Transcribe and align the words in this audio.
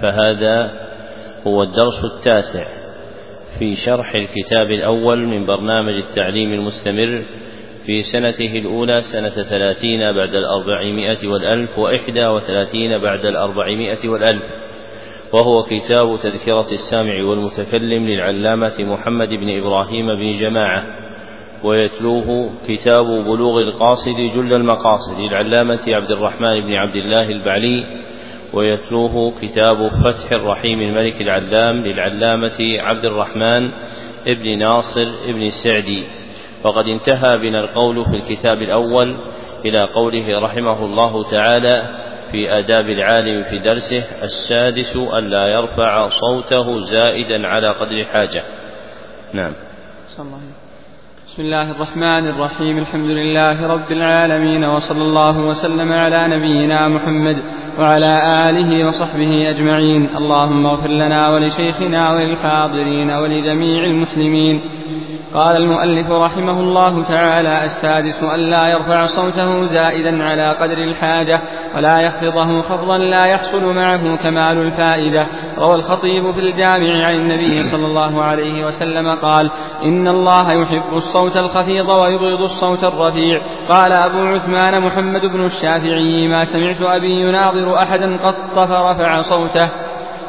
فهذا 0.00 0.70
هو 1.46 1.62
الدرس 1.62 2.04
التاسع 2.04 2.66
في 3.58 3.74
شرح 3.74 4.14
الكتاب 4.14 4.66
الأول 4.70 5.26
من 5.26 5.46
برنامج 5.46 5.94
التعليم 5.94 6.52
المستمر 6.52 7.24
في 7.86 8.02
سنته 8.02 8.58
الأولى 8.58 9.00
سنة 9.00 9.30
ثلاثين 9.30 10.12
بعد 10.12 10.34
الأربعمائة 10.34 11.28
والألف 11.28 11.78
وإحدى 11.78 12.26
وثلاثين 12.26 12.98
بعد 12.98 13.26
الأربعمائة 13.26 14.08
والألف. 14.08 14.42
وهو 15.32 15.62
كتاب 15.62 16.18
تذكرة 16.22 16.70
السامع 16.72 17.22
والمتكلم 17.22 18.08
للعلامة 18.08 18.74
محمد 18.80 19.28
بن 19.28 19.58
إبراهيم 19.58 20.06
بن 20.06 20.32
جماعة. 20.32 20.84
ويتلوه 21.64 22.52
كتاب 22.68 23.04
بلوغ 23.06 23.60
القاصد 23.60 24.16
جل 24.36 24.54
المقاصد 24.54 25.18
للعلامة 25.18 25.80
عبد 25.88 26.10
الرحمن 26.10 26.60
بن 26.60 26.72
عبد 26.72 26.96
الله 26.96 27.28
البعلي 27.28 27.84
ويتلوه 28.52 29.40
كتاب 29.40 29.90
فتح 30.04 30.32
الرحيم 30.32 30.80
الملك 30.80 31.20
العلام 31.20 31.82
للعلامة 31.82 32.58
عبد 32.60 33.04
الرحمن 33.04 33.70
ابن 34.26 34.58
ناصر 34.58 35.12
ابن 35.24 35.42
السعدي. 35.42 36.06
وقد 36.64 36.84
انتهى 36.84 37.38
بنا 37.38 37.60
القول 37.60 38.04
في 38.04 38.16
الكتاب 38.16 38.62
الأول 38.62 39.16
إلى 39.64 39.80
قوله 39.80 40.40
رحمه 40.40 40.84
الله 40.84 41.30
تعالى 41.30 41.98
في 42.30 42.58
آداب 42.58 42.88
العالم 42.88 43.44
في 43.44 43.58
درسه 43.58 44.22
السادس 44.22 44.96
ألا 44.96 45.48
يرفع 45.48 46.08
صوته 46.08 46.80
زائدا 46.80 47.46
على 47.46 47.68
قدر 47.68 48.04
حاجة. 48.04 48.44
نعم. 49.32 49.52
بسم 51.30 51.42
الله 51.42 51.70
الرحمن 51.70 52.26
الرحيم 52.28 52.78
الحمد 52.78 53.10
لله 53.10 53.66
رب 53.66 53.92
العالمين 53.92 54.64
وصلى 54.64 55.02
الله 55.02 55.38
وسلم 55.40 55.92
على 55.92 56.26
نبينا 56.28 56.88
محمد 56.88 57.36
وعلى 57.78 58.22
آله 58.50 58.88
وصحبه 58.88 59.50
أجمعين 59.50 60.16
اللهم 60.16 60.66
اغفر 60.66 60.88
لنا 60.88 61.28
ولشيخنا 61.28 62.10
وللحاضرين 62.10 63.10
ولجميع 63.10 63.84
المسلمين 63.84 64.60
قال 65.34 65.56
المؤلف 65.56 66.10
رحمه 66.10 66.60
الله 66.60 67.04
تعالى 67.04 67.64
السادس 67.64 68.22
أن 68.22 68.40
لا 68.40 68.68
يرفع 68.68 69.06
صوته 69.06 69.66
زائدا 69.66 70.24
على 70.24 70.52
قدر 70.60 70.78
الحاجة 70.78 71.40
ولا 71.76 72.00
يخفضه 72.00 72.62
خفضا 72.62 72.98
لا 72.98 73.26
يحصل 73.26 73.74
معه 73.74 74.16
كمال 74.16 74.58
الفائدة. 74.58 75.26
روى 75.58 75.74
الخطيب 75.74 76.32
في 76.32 76.40
الجامع 76.40 77.06
عن 77.06 77.14
النبي 77.14 77.62
صلى 77.62 77.86
الله 77.86 78.22
عليه 78.22 78.66
وسلم 78.66 79.20
قال 79.22 79.50
إن 79.84 80.08
الله 80.08 80.52
يحب 80.52 80.94
الصوت 80.94 81.36
الخفيض 81.36 81.88
ويبغض 81.88 82.42
الصوت 82.42 82.84
الرفيع. 82.84 83.40
قال 83.68 83.92
أبو 83.92 84.18
عثمان 84.18 84.82
محمد 84.86 85.26
بن 85.26 85.44
الشافعي 85.44 86.28
ما 86.28 86.44
سمعت 86.44 86.82
أبي 86.82 87.10
يناظر 87.10 87.78
أحدا 87.78 88.16
قط 88.16 88.58
فرفع 88.58 89.22
صوته 89.22 89.68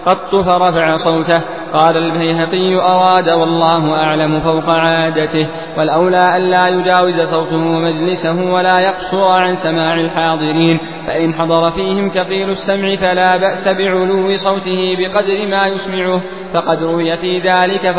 قط 0.06 0.36
فرفع 0.36 0.98
صوته. 0.98 1.42
قال 1.73 1.97
البيهقي 1.97 2.75
أراد 2.75 3.30
والله 3.30 4.03
أعلم 4.03 4.39
فوق 4.39 4.69
عادته 4.69 5.47
والأولى 5.77 6.38
أن 6.38 6.41
لا 6.41 6.67
يجاوز 6.67 7.21
صوته 7.21 7.58
مجلسه 7.58 8.52
ولا 8.54 8.80
يقصر 8.80 9.27
عن 9.27 9.55
سماع 9.55 9.93
الحاضرين 9.93 10.80
فإن 11.08 11.33
حضر 11.33 11.71
فيهم 11.71 12.10
كقيل 12.10 12.49
السمع 12.49 12.95
فلا 12.95 13.37
بأس 13.37 13.67
بعلو 13.67 14.37
صوته 14.37 14.95
بقدر 14.99 15.48
ما 15.48 15.67
يسمعه 15.67 16.21
فقد 16.54 16.83
روي 16.83 17.17
في 17.17 17.39
ذلك 17.39 17.95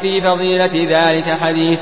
في 0.00 0.20
فضيلة 0.20 0.86
ذلك 0.88 1.38
حديث. 1.40 1.78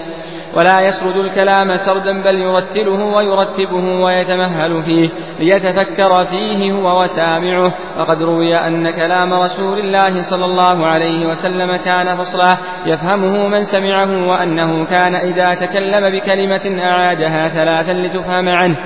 ولا 0.57 0.81
يسرد 0.81 1.17
الكلام 1.17 1.77
سردا 1.77 2.23
بل 2.23 2.35
يرتله 2.35 3.05
ويرتبه 3.05 4.05
ويتمهل 4.05 4.83
فيه 4.83 5.09
ليتفكر 5.39 6.25
فيه 6.25 6.73
هو 6.73 7.03
وسامعه. 7.03 7.73
وقد 7.99 8.23
روي 8.23 8.57
أن 8.57 8.91
كلام 8.91 9.33
رسول 9.33 9.79
الله 9.79 10.23
صلى 10.23 10.45
الله 10.45 10.87
عليه 10.87 11.27
وسلم 11.27 11.77
كان 11.77 12.17
فصلا 12.17 12.57
يفهمه 12.87 13.49
من 13.49 13.65
سمعه 13.65 14.29
وأنه 14.29 14.85
كان 14.85 15.15
إذا 15.15 15.55
تكلم 15.55 16.11
بكلمة 16.11 16.83
أعادها 16.85 17.49
ثلاثا 17.49 17.93
لتفهم 17.93 18.49
عنه. 18.49 18.77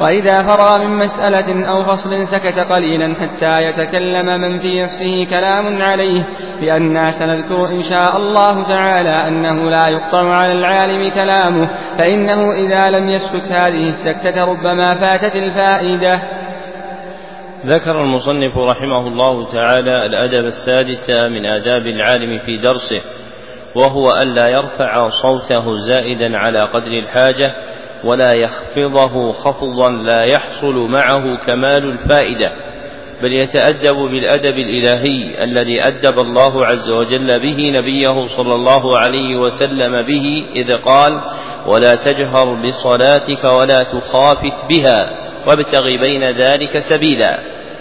وإذا 0.00 0.42
فرغ 0.42 0.78
من 0.78 0.96
مسألة 0.96 1.66
أو 1.68 1.84
فصل 1.84 2.26
سكت 2.26 2.58
قليلا 2.58 3.14
حتى 3.14 3.62
يتكلم 3.62 4.26
من 4.40 4.60
في 4.60 4.82
نفسه 4.82 5.24
كلام 5.30 5.82
عليه 5.82 6.26
لأننا 6.60 7.10
سنذكر 7.10 7.68
إن 7.68 7.82
شاء 7.82 8.16
الله 8.16 8.62
تعالى 8.62 9.28
أنه 9.28 9.70
لا 9.70 9.88
يقطع 9.88 10.34
على 10.34 10.52
العالم 10.52 11.10
كلامه 11.16 11.68
فإنه 11.98 12.52
إذا 12.52 12.90
لم 12.90 13.08
يسكت 13.08 13.52
هذه 13.52 13.88
السكتة 13.88 14.44
ربما 14.44 14.94
فاتت 14.94 15.36
الفائدة. 15.36 16.22
ذكر 17.66 18.02
المصنف 18.02 18.56
رحمه 18.56 19.08
الله 19.08 19.52
تعالى 19.52 20.06
الأدب 20.06 20.44
السادس 20.44 21.10
من 21.10 21.46
آداب 21.46 21.82
العالم 21.86 22.38
في 22.38 22.62
درسه 22.62 23.00
وهو 23.76 24.06
ألا 24.22 24.48
يرفع 24.48 25.08
صوته 25.08 25.74
زائدا 25.74 26.36
على 26.36 26.60
قدر 26.60 26.92
الحاجة 26.92 27.52
ولا 28.04 28.32
يخفضه 28.32 29.32
خفضا 29.32 29.90
لا 29.90 30.24
يحصل 30.32 30.90
معه 30.90 31.46
كمال 31.46 31.84
الفائدة. 31.84 32.50
بل 33.22 33.32
يتأدب 33.32 33.96
بالأدب 33.96 34.58
الإلهي 34.58 35.44
الذي 35.44 35.86
أدب 35.86 36.18
الله 36.18 36.66
عز 36.66 36.90
وجل 36.90 37.40
به 37.40 37.70
نبيه 37.70 38.26
صلى 38.26 38.54
الله 38.54 38.98
عليه 38.98 39.36
وسلم 39.36 40.06
به 40.06 40.44
إذ 40.56 40.76
قال 40.82 41.20
ولا 41.66 41.94
تجهر 41.94 42.54
بصلاتك 42.54 43.44
ولا 43.44 43.78
تخافت 43.78 44.66
بها 44.70 45.10
وابتغ 45.46 45.84
بين 45.84 46.30
ذلك 46.30 46.78
سبيلا 46.78 47.38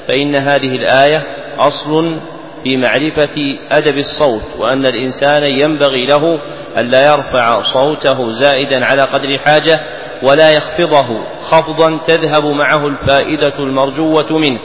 فإن 0.08 0.36
هذه 0.36 0.76
الآية 0.76 1.24
أصل 1.60 2.20
في 2.64 2.78
معرفة 2.78 3.58
أدب 3.72 3.98
الصوت 3.98 4.44
وأن 4.60 4.86
الإنسان 4.86 5.44
ينبغي 5.44 6.06
له 6.06 6.40
ألا 6.78 7.06
يرفع 7.12 7.62
صوته 7.62 8.30
زائدا 8.30 8.86
على 8.86 9.02
قدر 9.02 9.38
حاجة 9.46 9.80
ولا 10.24 10.52
يخفضه 10.52 11.08
خفضا 11.42 11.98
تذهب 11.98 12.46
معه 12.46 12.88
الفائدة 12.88 13.60
المرجوة 13.60 14.38
منه. 14.38 14.60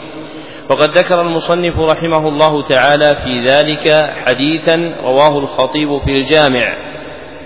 وقد 0.70 0.98
ذكر 0.98 1.20
المصنف 1.20 1.78
رحمه 1.78 2.28
الله 2.28 2.62
تعالى 2.62 3.16
في 3.24 3.40
ذلك 3.48 4.10
حديثا 4.26 4.94
رواه 5.02 5.38
الخطيب 5.38 5.98
في 5.98 6.10
الجامع. 6.10 6.76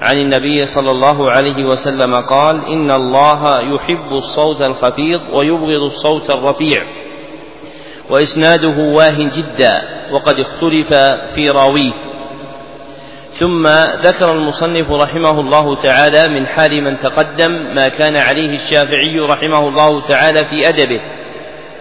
عن 0.03 0.17
النبي 0.17 0.67
صلى 0.67 0.91
الله 0.91 1.31
عليه 1.31 1.65
وسلم 1.65 2.15
قال 2.15 2.67
إن 2.67 2.91
الله 2.91 3.61
يحب 3.61 4.13
الصوت 4.13 4.63
الخفيض 4.63 5.21
ويبغض 5.21 5.83
الصوت 5.83 6.31
الرفيع 6.31 6.79
وإسناده 8.11 8.77
واه 8.97 9.29
جدا 9.37 9.83
وقد 10.13 10.41
اختلف 10.41 10.89
في 11.35 11.49
راويه. 11.49 11.93
ثم 13.31 13.67
ذكر 14.05 14.33
المصنف 14.33 14.91
رحمه 14.91 15.41
الله 15.41 15.77
تعالى 15.77 16.29
من 16.29 16.47
حال 16.47 16.85
من 16.85 16.99
تقدم 16.99 17.51
ما 17.75 17.89
كان 17.89 18.17
عليه 18.17 18.55
الشافعي 18.55 19.19
رحمه 19.19 19.69
الله 19.69 20.07
تعالى 20.07 20.45
في 20.45 20.69
أدبه. 20.69 21.24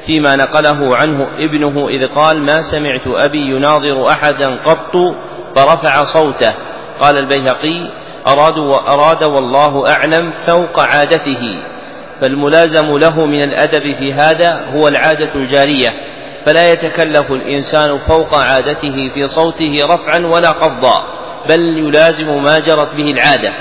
فيما 0.06 0.36
نقله 0.36 0.98
عنه 0.98 1.28
ابنه 1.38 1.90
إذ 1.90 2.08
قال 2.16 2.42
ما 2.42 2.62
سمعت 2.62 3.08
أبي 3.08 3.38
يناظر 3.38 4.10
أحدا 4.10 4.64
قط 4.66 4.96
فرفع 5.56 6.04
صوته. 6.04 6.54
قال 7.00 7.18
البيهقي 7.18 7.92
أراد 8.28 8.58
وأراد 8.58 9.24
والله 9.24 9.90
أعلم 9.90 10.32
فوق 10.32 10.80
عادته. 10.80 11.64
فالملازم 12.22 12.98
له 12.98 13.26
من 13.26 13.44
الأدب 13.44 13.96
في 13.96 14.14
هذا 14.14 14.66
هو 14.76 14.88
العادة 14.88 15.36
الجارية. 15.36 15.90
فلا 16.46 16.72
يتكلف 16.72 17.32
الإنسان 17.32 17.98
فوق 17.98 18.36
عادته 18.36 19.12
في 19.14 19.24
صوته 19.24 19.80
رفعا 19.84 20.20
ولا 20.26 20.52
قفضا 20.52 21.04
بل 21.50 21.78
يلازم 21.78 22.44
ما 22.44 22.60
جرت 22.60 22.96
به 22.96 23.12
العادة. 23.12 23.54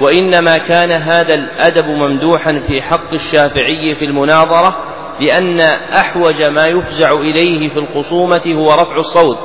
وإنما 0.00 0.56
كان 0.56 0.92
هذا 0.92 1.34
الأدب 1.34 1.84
ممدوحا 1.84 2.60
في 2.68 2.82
حق 2.82 3.12
الشافعي 3.12 3.94
في 3.94 4.04
المناظرة 4.04 4.76
لأن 5.20 5.60
أحوج 5.96 6.42
ما 6.42 6.64
يفزع 6.66 7.12
إليه 7.12 7.68
في 7.68 7.78
الخصومة 7.78 8.42
هو 8.46 8.72
رفع 8.72 8.96
الصوت 8.96 9.38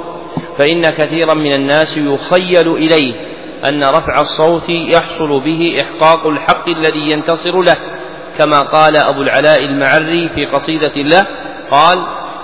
فإن 0.58 0.90
كثيرا 0.90 1.34
من 1.34 1.54
الناس 1.56 1.98
يخيل 1.98 2.68
إليه 2.76 3.14
أن 3.70 3.84
رفع 3.84 4.20
الصوت 4.20 4.70
يحصل 4.70 5.44
به 5.46 5.78
إحقاق 5.82 6.28
الحق 6.28 6.70
الذي 6.70 7.12
ينتصر 7.12 7.62
له 7.62 7.76
كما 8.38 8.60
قال 8.60 8.96
أبو 8.96 9.22
العلاء 9.22 9.66
المعري 9.66 10.30
في 10.30 10.46
قصيدة 10.46 10.94
له 10.96 11.26
قال 11.72 12.00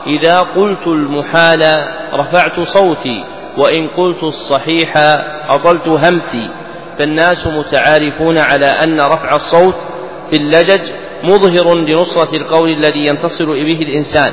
إذا 0.08 0.40
قلت 0.40 0.88
المحال 0.88 1.88
رفعت 2.14 2.60
صوتي 2.60 3.24
وإن 3.58 3.88
قلت 3.88 4.24
الصحيح 4.24 4.94
أطلت 5.50 5.88
همسي. 5.88 6.50
فالناس 7.00 7.48
متعارفون 7.48 8.38
على 8.38 8.66
أن 8.66 9.02
رفع 9.02 9.30
الصوت 9.36 9.76
في 10.30 10.36
اللجج 10.36 10.92
مظهر 11.26 11.76
لنصرة 11.76 12.36
القول 12.36 12.70
الذي 12.70 13.06
ينتصر 13.06 13.46
به 13.46 13.82
الإنسان. 13.82 14.32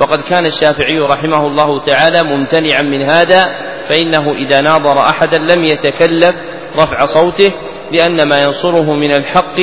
وقد 0.00 0.20
كان 0.20 0.46
الشافعي 0.46 0.98
رحمه 0.98 1.46
الله 1.46 1.80
تعالى 1.80 2.22
ممتنعا 2.22 2.82
من 2.82 3.02
هذا 3.02 3.48
فإنه 3.88 4.32
إذا 4.32 4.60
ناظر 4.60 5.00
أحدا 5.00 5.38
لم 5.38 5.64
يتكلف 5.64 6.34
رفع 6.76 7.04
صوته 7.04 7.50
لأن 7.92 8.28
ما 8.28 8.42
ينصره 8.42 8.94
من 8.94 9.14
الحق 9.14 9.60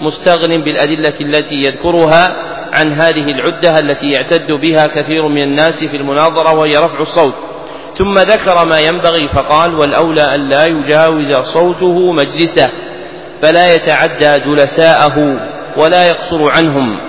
مستغن 0.00 0.64
بالأدلة 0.64 1.14
التي 1.20 1.54
يذكرها 1.54 2.36
عن 2.72 2.92
هذه 2.92 3.30
العدة 3.30 3.78
التي 3.78 4.10
يعتد 4.10 4.52
بها 4.52 4.86
كثير 4.86 5.28
من 5.28 5.42
الناس 5.42 5.84
في 5.84 5.96
المناظرة 5.96 6.54
وهي 6.54 6.76
رفع 6.76 6.98
الصوت. 6.98 7.34
ثم 7.94 8.18
ذكر 8.18 8.66
ما 8.66 8.78
ينبغي 8.78 9.28
فقال 9.28 9.74
والأولى 9.74 10.22
أن 10.22 10.48
لا 10.48 10.66
يجاوز 10.66 11.34
صوته 11.34 12.12
مجلسه 12.12 12.68
فلا 13.42 13.74
يتعدى 13.74 14.44
جلساءه. 14.46 15.53
ولا 15.76 16.08
يقصر 16.08 16.50
عنهم. 16.50 17.00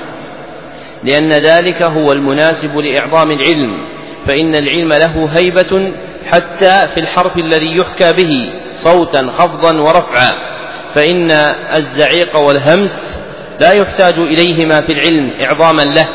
لأن 1.04 1.30
ذلك 1.30 1.82
هو 1.82 2.12
المناسب 2.12 2.78
لإعظام 2.78 3.32
العلم 3.32 3.88
فإن 4.28 4.56
العلم 4.56 4.94
له 4.94 5.30
هيبة 5.38 5.94
حتى 6.32 6.94
في 6.94 7.00
الحرف 7.00 7.38
الذي 7.38 7.78
يحكى 7.78 8.14
به 8.14 8.32
صوتا 8.70 9.28
خفضا 9.38 9.78
ورفعا. 9.78 10.32
فإن 10.96 11.32
الزعيق 11.76 12.40
والهمس 12.40 13.22
لا 13.60 13.72
يحتاج 13.72 14.14
إليهما 14.14 14.82
في 14.82 14.92
العلم 14.92 15.32
إعظاما 15.44 15.82
له 15.82 16.08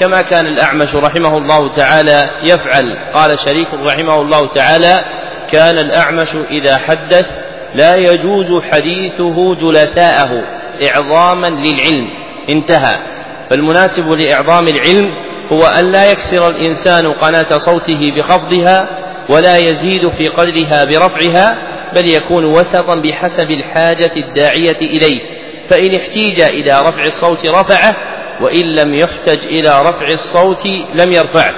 كما 0.00 0.22
كان 0.22 0.46
الأعمش 0.46 0.94
رحمه 0.94 1.38
الله 1.38 1.68
تعالى 1.68 2.30
يفعل. 2.42 3.12
قال 3.14 3.38
شريك 3.38 3.68
رحمه 3.74 4.20
الله 4.20 4.46
تعالى 4.46 5.04
كان 5.50 5.78
الأعمش 5.78 6.34
إذا 6.50 6.76
حدث 6.76 7.30
لا 7.74 7.96
يجوز 7.96 8.62
حديثه 8.72 9.54
جلساءه. 9.54 10.63
إعظاما 10.82 11.46
للعلم. 11.46 12.08
انتهى. 12.50 12.98
فالمناسب 13.50 14.12
لإعظام 14.12 14.68
العلم 14.68 15.04
هو 15.52 15.66
أن 15.66 15.90
لا 15.90 16.10
يكسر 16.10 16.48
الإنسان 16.48 17.12
قناة 17.12 17.58
صوته 17.58 18.12
بخفضها 18.16 18.88
ولا 19.28 19.56
يزيد 19.56 20.08
في 20.08 20.28
قدرها 20.28 20.84
برفعها 20.84 21.58
بل 21.94 22.06
يكون 22.14 22.44
وسطا 22.44 22.94
بحسب 22.94 23.50
الحاجة 23.50 24.12
الداعية 24.16 24.76
إليه. 24.76 25.20
فإن 25.68 25.94
احتيج 25.94 26.40
إلى 26.40 26.80
رفع 26.80 27.02
الصوت 27.06 27.46
رفعه 27.46 27.92
وإن 28.40 28.74
لم 28.74 28.94
يحتج 28.94 29.46
إلى 29.46 29.80
رفع 29.80 30.08
الصوت 30.08 30.66
لم 30.94 31.12
يرفعه. 31.12 31.54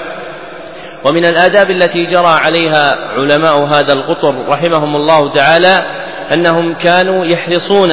ومن 1.05 1.25
الآداب 1.25 1.71
التي 1.71 2.05
جرى 2.05 2.29
عليها 2.29 2.97
علماء 3.13 3.65
هذا 3.65 3.93
القطر 3.93 4.49
رحمهم 4.49 4.97
الله 4.97 5.33
تعالى 5.33 5.87
أنهم 6.33 6.75
كانوا 6.75 7.25
يحرصون 7.25 7.93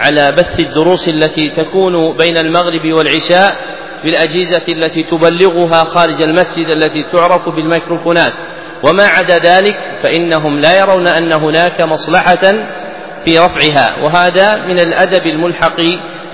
على 0.00 0.32
بث 0.32 0.60
الدروس 0.60 1.08
التي 1.08 1.50
تكون 1.50 2.16
بين 2.16 2.36
المغرب 2.36 2.92
والعشاء 2.92 3.56
بالأجهزة 4.04 4.64
التي 4.68 5.02
تبلغها 5.02 5.84
خارج 5.84 6.22
المسجد 6.22 6.66
التي 6.66 7.02
تعرف 7.02 7.48
بالميكروفونات. 7.48 8.32
وما 8.84 9.06
عدا 9.06 9.38
ذلك 9.38 9.76
فإنهم 10.02 10.58
لا 10.58 10.80
يرون 10.80 11.06
أن 11.06 11.32
هناك 11.32 11.80
مصلحة 11.80 12.42
في 13.24 13.38
رفعها 13.38 13.96
وهذا 14.02 14.56
من 14.56 14.80
الأدب 14.80 15.26
الملحق 15.26 15.80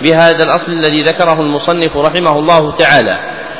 بهذا 0.03 0.45
الأصل 0.45 0.73
الذي 0.73 1.05
ذكره 1.05 1.41
المصنف 1.41 1.97
رحمه 1.97 2.39
الله 2.39 2.71
تعالى. 2.71 3.17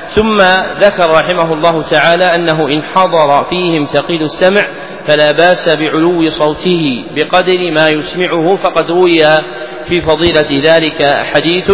ثم 0.09 0.41
ذكر 0.81 1.11
رحمه 1.11 1.53
الله 1.53 1.83
تعالى 1.83 2.25
أنه 2.25 2.69
إن 2.69 2.83
حضر 2.83 3.45
فيهم 3.45 3.85
ثقيل 3.85 4.23
السمع 4.23 4.63
فلا 5.07 5.33
بأس 5.33 5.69
بعلو 5.69 6.31
صوته 6.31 7.05
بقدر 7.17 7.73
ما 7.73 7.89
يسمعه 7.89 8.55
فقد 8.57 8.91
روي 8.91 9.23
في 9.89 10.03
فضيلة 10.03 10.63
ذلك 10.65 11.15
حديث 11.35 11.71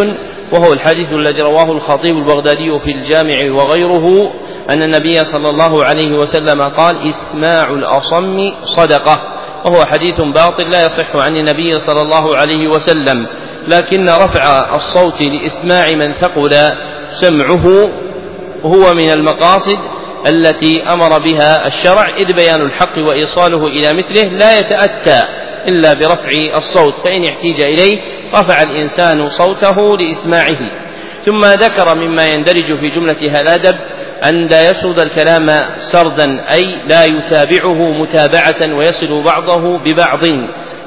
وهو 0.53 0.73
الحديث 0.73 1.13
الذي 1.13 1.43
رواه 1.43 1.73
الخطيب 1.73 2.17
البغدادي 2.17 2.81
في 2.85 2.93
الجامع 2.93 3.53
وغيره 3.53 4.33
أن 4.71 4.83
النبي 4.83 5.25
صلى 5.25 5.51
الله 5.51 5.85
عليه 5.85 6.19
وسلم 6.19 6.63
قال 6.63 7.09
إسماع 7.09 7.65
الأصم 7.65 8.39
صدقة. 8.61 9.32
وهو 9.65 9.85
حديث 9.85 10.21
باطل 10.21 10.71
لا 10.71 10.85
يصح 10.85 11.17
عن 11.17 11.37
النبي 11.37 11.79
صلى 11.79 12.03
الله 12.03 12.37
عليه 12.37 12.69
وسلم 12.69 13.27
لكن 13.69 14.09
رفع 14.09 14.75
الصوت 14.75 15.23
لإسماع 15.23 15.91
من 15.91 16.15
ثقل 16.15 16.73
سمعه 17.11 17.91
هو 18.65 18.95
من 18.95 19.11
المقاصد 19.11 19.79
التي 20.27 20.83
أمر 20.83 21.19
بها 21.19 21.67
الشرع 21.67 22.09
إذ 22.17 22.33
بيان 22.33 22.61
الحق 22.61 22.99
وإيصاله 22.99 23.67
إلى 23.67 23.99
مثله 23.99 24.25
لا 24.25 24.59
يتأتى 24.59 25.23
إلا 25.69 25.95
برفع 25.95 26.57
الصوت 26.57 26.95
فإن 26.95 27.25
احتيج 27.25 27.61
إليه 27.61 28.01
رفع 28.35 28.63
الإنسان 28.63 29.25
صوته 29.25 29.97
لإسماعه. 29.97 30.59
ثم 31.25 31.45
ذكر 31.45 31.97
مما 31.97 32.27
يندرج 32.35 32.65
في 32.65 32.89
جملة 32.89 33.31
هذا 33.31 33.41
الأدب 33.41 33.75
أن 34.25 34.47
لا 34.47 34.71
يسرد 34.71 35.01
الكلام 35.01 35.47
سردا 35.77 36.53
أي 36.53 36.77
لا 36.89 37.05
يتابعه 37.05 38.03
متابعة 38.03 38.75
ويصل 38.77 39.23
بعضه 39.23 39.79
ببعض 39.79 40.25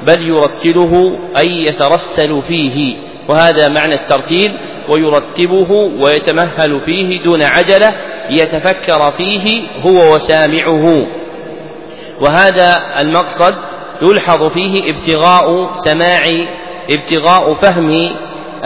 بل 0.06 0.28
يرتله 0.28 1.18
أي 1.38 1.64
يترسل 1.64 2.42
فيه. 2.42 2.96
وهذا 3.28 3.68
معنى 3.68 3.94
الترتيل 3.94 4.58
ويرتبه 4.88 5.70
ويتمهل 6.00 6.80
فيه 6.84 7.22
دون 7.22 7.42
عجلة 7.42 7.92
ليتفكر 8.30 9.12
فيه 9.16 9.62
هو 9.82 10.14
وسامعه. 10.14 11.06
وهذا 12.20 12.82
المقصد 12.98 13.54
يلحظ 14.02 14.48
فيه 14.52 14.90
ابتغاء 14.90 15.70
سماع 15.70 16.22
ابتغاء 16.90 17.54
فهم 17.54 17.90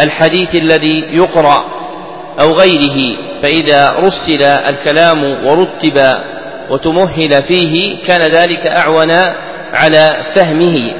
الحديث 0.02 0.54
الذي 0.54 1.04
يقرأ 1.12 1.64
أو 2.40 2.52
غيره 2.52 3.16
فإذا 3.42 3.92
رسل 3.92 4.42
الكلام 4.42 5.46
ورتب 5.46 6.14
وتمهل 6.70 7.42
فيه 7.42 7.96
كان 8.06 8.20
ذلك 8.20 8.66
أعون 8.66 9.10
على 9.74 10.22
فهمه. 10.34 10.92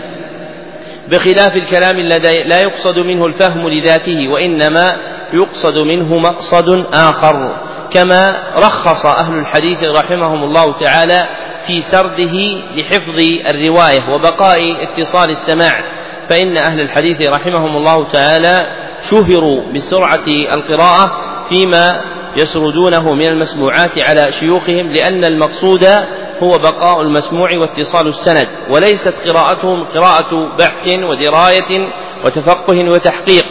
بخلاف 1.08 1.56
الكلام 1.56 1.99
الذي 1.99 2.43
لا 2.43 2.58
يقصد 2.58 2.99
منه 2.99 3.26
الفهم 3.26 3.69
لذاته 3.69 4.29
وإنما 4.29 4.97
يقصد 5.32 5.79
منه 5.79 6.19
مقصد 6.19 6.87
آخر. 6.93 7.61
كما 7.93 8.43
رخص 8.58 9.06
أهل 9.06 9.32
الحديث 9.32 9.85
رحمهم 9.85 10.44
الله 10.44 10.79
تعالى 10.79 11.29
في 11.67 11.81
سرده 11.81 12.37
لحفظ 12.76 13.21
الرواية 13.47 14.14
وبقاء 14.14 14.83
اتصال 14.83 15.30
السماع. 15.30 15.80
فإن 16.30 16.57
أهل 16.57 16.80
الحديث 16.80 17.21
رحمهم 17.23 17.76
الله 17.76 18.09
تعالى 18.09 18.73
شهروا 19.02 19.73
بسرعة 19.75 20.26
القراءة 20.54 21.12
فيما 21.49 22.00
يسردونه 22.37 23.14
من 23.14 23.26
المسموعات 23.26 24.04
على 24.04 24.33
شيوخهم 24.33 24.92
لأن 24.92 25.25
المقصود 25.25 25.85
هو 26.42 26.59
بقاء 26.59 27.00
المسموع 27.00 27.49
واتصال 27.57 28.07
السند 28.07 28.49
وليست 28.71 29.28
قراءتهم 29.28 29.85
قراءة 29.85 30.57
بحث 30.59 30.87
ودراية 30.88 31.92
وتفقه 32.25 32.90
وتحقيق 32.90 33.45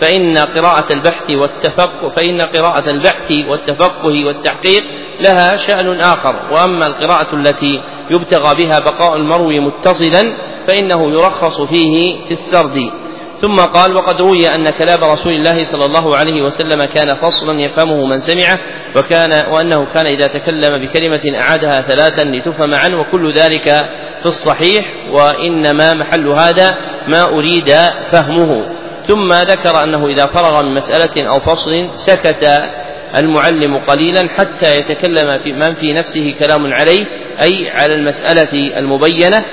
فإن 0.00 0.38
قراءة 0.38 0.92
البحث 0.92 1.30
والتفقه 1.30 2.10
فإن 2.16 2.40
قراءة 2.40 2.90
البحث 2.90 3.32
والتفقه 3.48 4.24
والتحقيق 4.26 4.84
لها 5.20 5.56
شأن 5.56 6.00
آخر 6.00 6.34
وأما 6.52 6.86
القراءة 6.86 7.34
التي 7.34 7.80
يبتغى 8.10 8.54
بها 8.54 8.78
بقاء 8.78 9.16
المروي 9.16 9.60
متصلا 9.60 10.36
فإنه 10.68 11.10
يرخص 11.10 11.62
فيه 11.62 12.24
في 12.24 12.30
السرد. 12.32 12.76
ثم 13.40 13.60
قال 13.60 13.96
وقد 13.96 14.20
روي 14.20 14.54
أن 14.54 14.70
كلام 14.70 15.04
رسول 15.04 15.32
الله 15.32 15.64
صلى 15.64 15.84
الله 15.84 16.16
عليه 16.16 16.42
وسلم 16.42 16.84
كان 16.84 17.14
فصلا 17.14 17.60
يفهمه 17.60 18.06
من 18.06 18.20
سمعه 18.20 18.58
وكان 18.96 19.32
وأنه 19.52 19.84
كان 19.94 20.06
إذا 20.06 20.26
تكلم 20.38 20.86
بكلمة 20.86 21.40
أعادها 21.40 21.80
ثلاثا 21.80 22.24
لتفهم 22.24 22.74
عنه 22.74 23.00
وكل 23.00 23.32
ذلك 23.32 23.62
في 24.20 24.26
الصحيح 24.26 24.84
وإنما 25.10 25.94
محل 25.94 26.28
هذا 26.28 26.76
ما 27.08 27.24
أريد 27.24 27.74
فهمه. 28.12 28.66
ثم 29.02 29.32
ذكر 29.32 29.84
أنه 29.84 30.06
إذا 30.06 30.26
فرغ 30.26 30.62
من 30.62 30.74
مسألة 30.74 31.28
أو 31.28 31.40
فصل 31.40 31.90
سكت 31.94 32.58
المعلم 33.16 33.84
قليلا 33.84 34.28
حتى 34.38 34.78
يتكلم 34.78 35.38
في 35.38 35.52
من 35.52 35.74
في 35.74 35.92
نفسه 35.92 36.34
كلام 36.38 36.72
عليه 36.72 37.06
أي 37.42 37.70
على 37.70 37.94
المسألة 37.94 38.78
المبينة. 38.78 39.44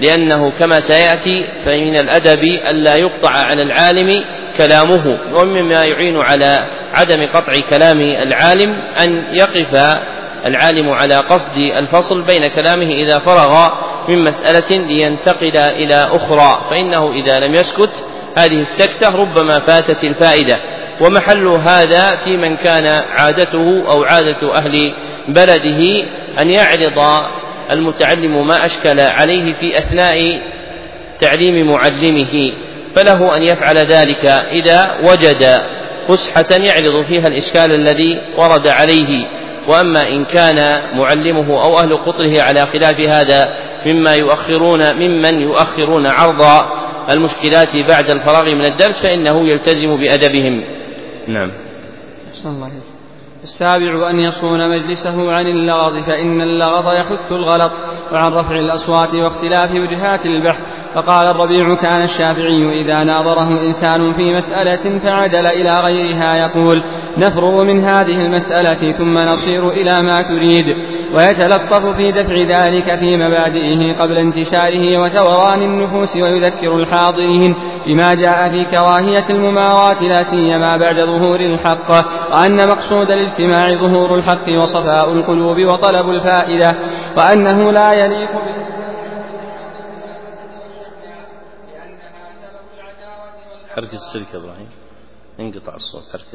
لأنه 0.00 0.50
كما 0.50 0.80
سيأتي 0.80 1.44
فمن 1.64 1.96
الأدب 1.96 2.42
ألا 2.44 2.96
يقطع 2.96 3.30
على 3.30 3.62
العالم 3.62 4.24
كلامه 4.56 5.18
ومما 5.32 5.84
يعين 5.84 6.16
على 6.20 6.70
عدم 6.94 7.18
قطع 7.34 7.60
كلام 7.70 8.00
العالم 8.00 8.70
أن 9.00 9.24
يقف 9.32 9.98
العالم 10.46 10.88
على 10.90 11.14
قصد 11.14 11.56
الفصل 11.56 12.22
بين 12.22 12.46
كلامه 12.46 12.86
إذا 12.86 13.18
فرغ 13.18 13.68
من 14.08 14.24
مسألة 14.24 14.86
لينتقل 14.86 15.56
إلى 15.56 15.94
أخرى 15.94 16.66
فإنه 16.70 17.12
إذا 17.12 17.40
لم 17.40 17.54
يسكت 17.54 18.04
هذه 18.36 18.58
السكتة 18.58 19.16
ربما 19.16 19.60
فاتت 19.60 20.04
الفائدة. 20.04 20.56
ومحل 21.00 21.48
هذا 21.48 22.16
في 22.16 22.36
من 22.36 22.56
كان 22.56 22.86
عادته 23.18 23.84
أو 23.90 24.04
عادة 24.04 24.54
أهل 24.54 24.94
بلده 25.28 26.04
أن 26.40 26.50
يعرض 26.50 26.98
المتعلم 27.70 28.46
ما 28.46 28.64
أشكل 28.64 29.00
عليه 29.00 29.52
في 29.52 29.78
أثناء 29.78 30.42
تعليم 31.18 31.66
معلمه 31.66 32.52
فله 32.94 33.36
أن 33.36 33.42
يفعل 33.42 33.76
ذلك 33.76 34.24
إذا 34.52 34.98
وجد 35.04 35.62
فسحة 36.08 36.46
يعرض 36.50 37.06
فيها 37.08 37.28
الإشكال 37.28 37.72
الذي 37.72 38.20
ورد 38.36 38.68
عليه. 38.68 39.26
وأما 39.68 40.08
إن 40.08 40.24
كان 40.24 40.72
معلمه 40.98 41.64
أو 41.64 41.78
أهل 41.78 41.96
قطره 41.96 42.42
على 42.42 42.66
خلاف 42.66 43.00
هذا 43.00 43.54
مما 43.86 44.14
يؤخرون 44.14 44.96
ممن 44.96 45.40
يؤخرون 45.40 46.06
عرض 46.06 46.66
المشكلات 47.10 47.76
بعد 47.76 48.10
الفراغ 48.10 48.44
من 48.44 48.64
الدرس 48.64 49.02
فإنه 49.02 49.48
يلتزم 49.48 49.96
بأدبهم. 49.96 50.64
نعم. 51.28 51.52
الله 52.46 52.93
السابع 53.44 54.10
أن 54.10 54.18
يصون 54.18 54.70
مجلسه 54.70 55.32
عن 55.32 55.46
اللغط 55.46 55.92
فإن 55.92 56.40
اللغط 56.40 56.92
يحث 56.92 57.32
الغلط 57.32 57.72
وعن 58.12 58.32
رفع 58.32 58.58
الأصوات 58.60 59.14
واختلاف 59.14 59.70
وجهات 59.70 60.26
البحث. 60.26 60.83
فقال 60.94 61.26
الربيع 61.26 61.74
كان 61.74 62.02
الشافعي 62.02 62.80
إذا 62.80 63.04
ناظره 63.04 63.48
إنسان 63.48 64.14
في 64.14 64.34
مسألة 64.34 64.98
فعدل 64.98 65.46
إلى 65.46 65.80
غيرها 65.80 66.36
يقول 66.36 66.82
نفرغ 67.18 67.64
من 67.64 67.80
هذه 67.80 68.16
المسألة 68.16 68.92
ثم 68.92 69.18
نصير 69.18 69.68
إلى 69.70 70.02
ما 70.02 70.22
تريد. 70.22 70.76
ويتلطف 71.14 71.96
في 71.96 72.12
دفع 72.12 72.34
ذلك 72.34 72.98
في 72.98 73.16
مبادئه 73.16 73.92
قبل 74.00 74.18
انتشاره 74.18 74.98
وتوران 75.02 75.62
النفوس 75.62 76.16
ويذكر 76.16 76.76
الحاضرين 76.76 77.54
بما 77.86 78.14
جاء 78.14 78.50
في 78.50 78.64
كراهية 78.64 79.24
المماراة 79.30 80.02
لا 80.02 80.22
سيما 80.22 80.76
بعد 80.76 81.00
ظهور 81.00 81.40
الحق 81.40 81.90
وأن 82.30 82.68
مقصود 82.68 83.10
الاجتماع 83.10 83.74
ظهور 83.74 84.14
الحق 84.14 84.62
وصفاء 84.62 85.12
القلوب 85.12 85.64
وطلب 85.64 86.10
الفائدة 86.10 86.76
وأنه 87.16 87.72
لا 87.72 87.92
يليق 87.92 88.30
حرك 93.74 93.94
السلك 93.94 94.34
إبراهيم 94.34 94.68
انقطع 95.40 95.74
الصوت 95.74 96.02
حرك 96.12 96.34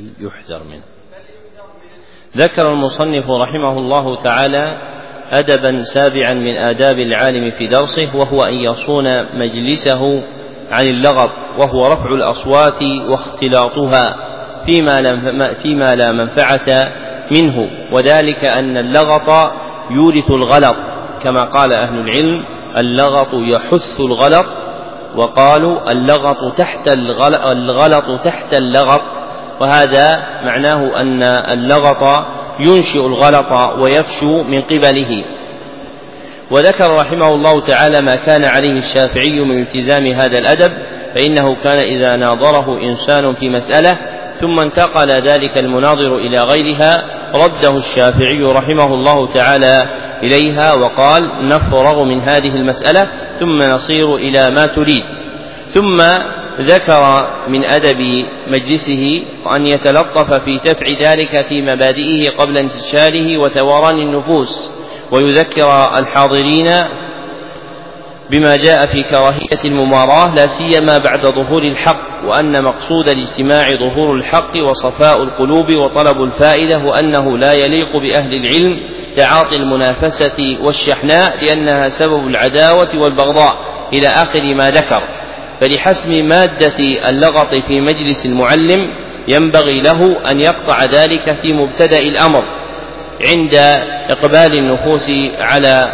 السلك 0.00 0.16
فليحذر 0.18 0.64
منه. 0.64 0.82
ذكر 2.36 2.72
المصنف 2.72 3.24
رحمه 3.30 3.78
الله 3.78 4.16
تعالى 4.16 4.78
أدبا 5.30 5.80
سابعا 5.80 6.34
من 6.34 6.56
آداب 6.56 6.98
العالم 6.98 7.50
في 7.50 7.66
درسه 7.66 8.16
وهو 8.16 8.44
أن 8.44 8.54
يصون 8.54 9.38
مجلسه 9.38 10.22
عن 10.70 10.86
اللغط 10.86 11.30
وهو 11.58 11.86
رفع 11.86 12.14
الأصوات 12.14 12.82
واختلاطها 12.82 14.16
فيما, 14.66 15.00
لم 15.00 15.54
فيما 15.54 15.94
لا 15.94 16.12
منفعة 16.12 16.92
منه. 17.32 17.70
وذلك 17.92 18.44
أن 18.44 18.76
اللغط 18.76 19.52
يورث 19.90 20.30
الغلط 20.30 20.76
كما 21.22 21.44
قال 21.44 21.72
أهل 21.72 21.98
العلم 21.98 22.44
اللغط 22.76 23.28
يحث 23.32 24.00
الغلط 24.00 24.46
وقالوا 25.16 25.90
اللغط 25.90 26.56
تحت 26.56 26.88
الغلط 26.88 28.20
تحت 28.24 28.54
اللغط. 28.54 29.00
وهذا 29.60 30.22
معناه 30.44 31.00
أن 31.00 31.22
اللغط 31.22 32.26
ينشئ 32.60 33.06
الغلط 33.06 33.78
ويفشو 33.78 34.42
من 34.42 34.60
قبله. 34.60 35.24
وذكر 36.50 36.90
رحمه 36.94 37.28
الله 37.28 37.60
تعالى 37.60 38.00
ما 38.00 38.14
كان 38.14 38.44
عليه 38.44 38.72
الشافعي 38.72 39.40
من 39.40 39.62
التزام 39.62 40.06
هذا 40.06 40.38
الأدب 40.38 40.72
فإنه 41.14 41.54
كان 41.54 41.78
إذا 41.78 42.16
ناظره 42.16 42.82
إنسان 42.82 43.34
في 43.34 43.48
مسألة 43.48 43.98
ثم 44.40 44.60
انتقل 44.60 45.10
ذلك 45.10 45.58
المناظر 45.58 46.16
إلى 46.16 46.40
غيرها 46.40 47.04
رده 47.34 47.74
الشافعي 47.74 48.40
رحمه 48.42 48.86
الله 48.86 49.26
تعالى 49.26 49.82
إليها 50.22 50.72
وقال 50.74 51.46
نفرغ 51.46 52.04
من 52.04 52.20
هذه 52.20 52.48
المسألة 52.48 53.10
ثم 53.40 53.70
نصير 53.70 54.16
إلى 54.16 54.50
ما 54.50 54.66
تريد. 54.66 55.02
ثم 55.68 56.02
ذكر 56.62 57.30
من 57.48 57.64
أدب 57.64 58.24
مجلسه 58.48 59.22
أن 59.56 59.66
يتلطف 59.66 60.34
في 60.34 60.58
دفع 60.58 60.86
ذلك 61.06 61.46
في 61.46 61.62
مبادئه 61.62 62.30
قبل 62.30 62.58
انتشاره 62.58 63.38
وتوارن 63.38 63.98
النفوس 63.98 64.70
ويذكر 65.12 65.98
الحاضرين 65.98 66.68
بما 68.30 68.56
جاء 68.56 68.86
في 68.86 69.02
كراهية 69.02 69.64
المماراة 69.64 70.34
لا 70.34 70.46
سيما 70.46 70.98
بعد 70.98 71.26
ظهور 71.26 71.62
الحق 71.62 72.24
وأن 72.26 72.64
مقصود 72.64 73.08
الاجتماع 73.08 73.66
ظهور 73.80 74.14
الحق 74.14 74.56
وصفاء 74.62 75.22
القلوب 75.22 75.66
وطلب 75.72 76.22
الفائدة 76.22 76.78
وأنه 76.78 77.38
لا 77.38 77.52
يليق 77.52 77.96
بأهل 77.96 78.34
العلم 78.34 78.88
تعاطي 79.16 79.56
المنافسة 79.56 80.58
والشحناء 80.60 81.44
لأنها 81.44 81.88
سبب 81.88 82.26
العداوة 82.26 82.98
والبغضاء 82.98 83.52
إلى 83.92 84.06
آخر 84.08 84.54
ما 84.54 84.70
ذكر. 84.70 85.19
فلحسم 85.60 86.10
مادة 86.28 87.08
اللغط 87.08 87.54
في 87.54 87.80
مجلس 87.80 88.26
المعلم 88.26 88.78
ينبغي 89.28 89.80
له 89.80 90.30
أن 90.30 90.40
يقطع 90.40 90.84
ذلك 90.84 91.36
في 91.42 91.52
مبتدأ 91.52 91.98
الأمر 91.98 92.44
عند 93.28 93.54
إقبال 94.10 94.58
النفوس 94.58 95.12
على 95.38 95.84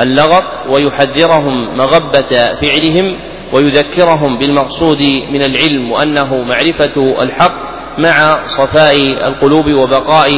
اللغط 0.00 0.44
ويحذرهم 0.68 1.76
مغبة 1.76 2.56
فعلهم 2.62 3.18
ويذكرهم 3.52 4.38
بالمقصود 4.38 5.02
من 5.30 5.42
العلم 5.42 5.92
وأنه 5.92 6.42
معرفة 6.42 7.22
الحق 7.22 7.66
مع 7.98 8.42
صفاء 8.42 8.96
القلوب 9.28 9.66
وبقاء 9.82 10.28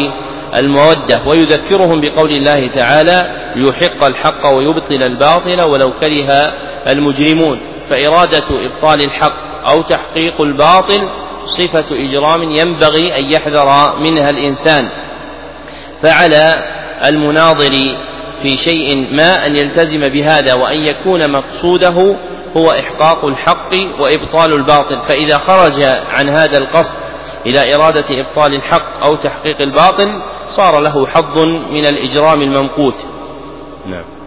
المودة 0.56 1.22
ويذكرهم 1.26 2.00
بقول 2.00 2.30
الله 2.30 2.66
تعالى 2.66 3.30
ليحق 3.56 4.04
الحق 4.04 4.54
ويبطل 4.54 5.02
الباطل 5.02 5.60
ولو 5.66 5.90
كره 5.90 6.52
المجرمون 6.90 7.60
فإرادة 7.90 8.46
إبطال 8.50 9.02
الحق 9.02 9.48
أو 9.70 9.82
تحقيق 9.82 10.42
الباطل 10.42 11.08
صفة 11.42 11.84
إجرام 11.90 12.42
ينبغي 12.42 13.18
أن 13.18 13.32
يحذر 13.32 13.96
منها 13.98 14.30
الإنسان. 14.30 14.90
فعلى 16.02 16.54
المناظر 17.04 17.70
في 18.42 18.56
شيء 18.56 19.14
ما 19.14 19.46
أن 19.46 19.56
يلتزم 19.56 20.08
بهذا 20.08 20.54
وأن 20.54 20.76
يكون 20.76 21.32
مقصوده 21.32 22.16
هو 22.56 22.70
إحقاق 22.70 23.24
الحق 23.24 23.70
وإبطال 24.00 24.52
الباطل. 24.52 25.08
فإذا 25.08 25.38
خرج 25.38 25.82
عن 25.84 26.28
هذا 26.28 26.58
القصد 26.58 26.96
إلى 27.46 27.74
إرادة 27.74 28.06
إبطال 28.10 28.54
الحق 28.54 29.04
أو 29.06 29.14
تحقيق 29.14 29.60
الباطل 29.60 30.08
صار 30.46 30.80
له 30.80 31.06
حظ 31.06 31.38
من 31.70 31.86
الإجرام 31.86 32.42
الممقوت. 32.42 33.08
نعم. 33.86 34.17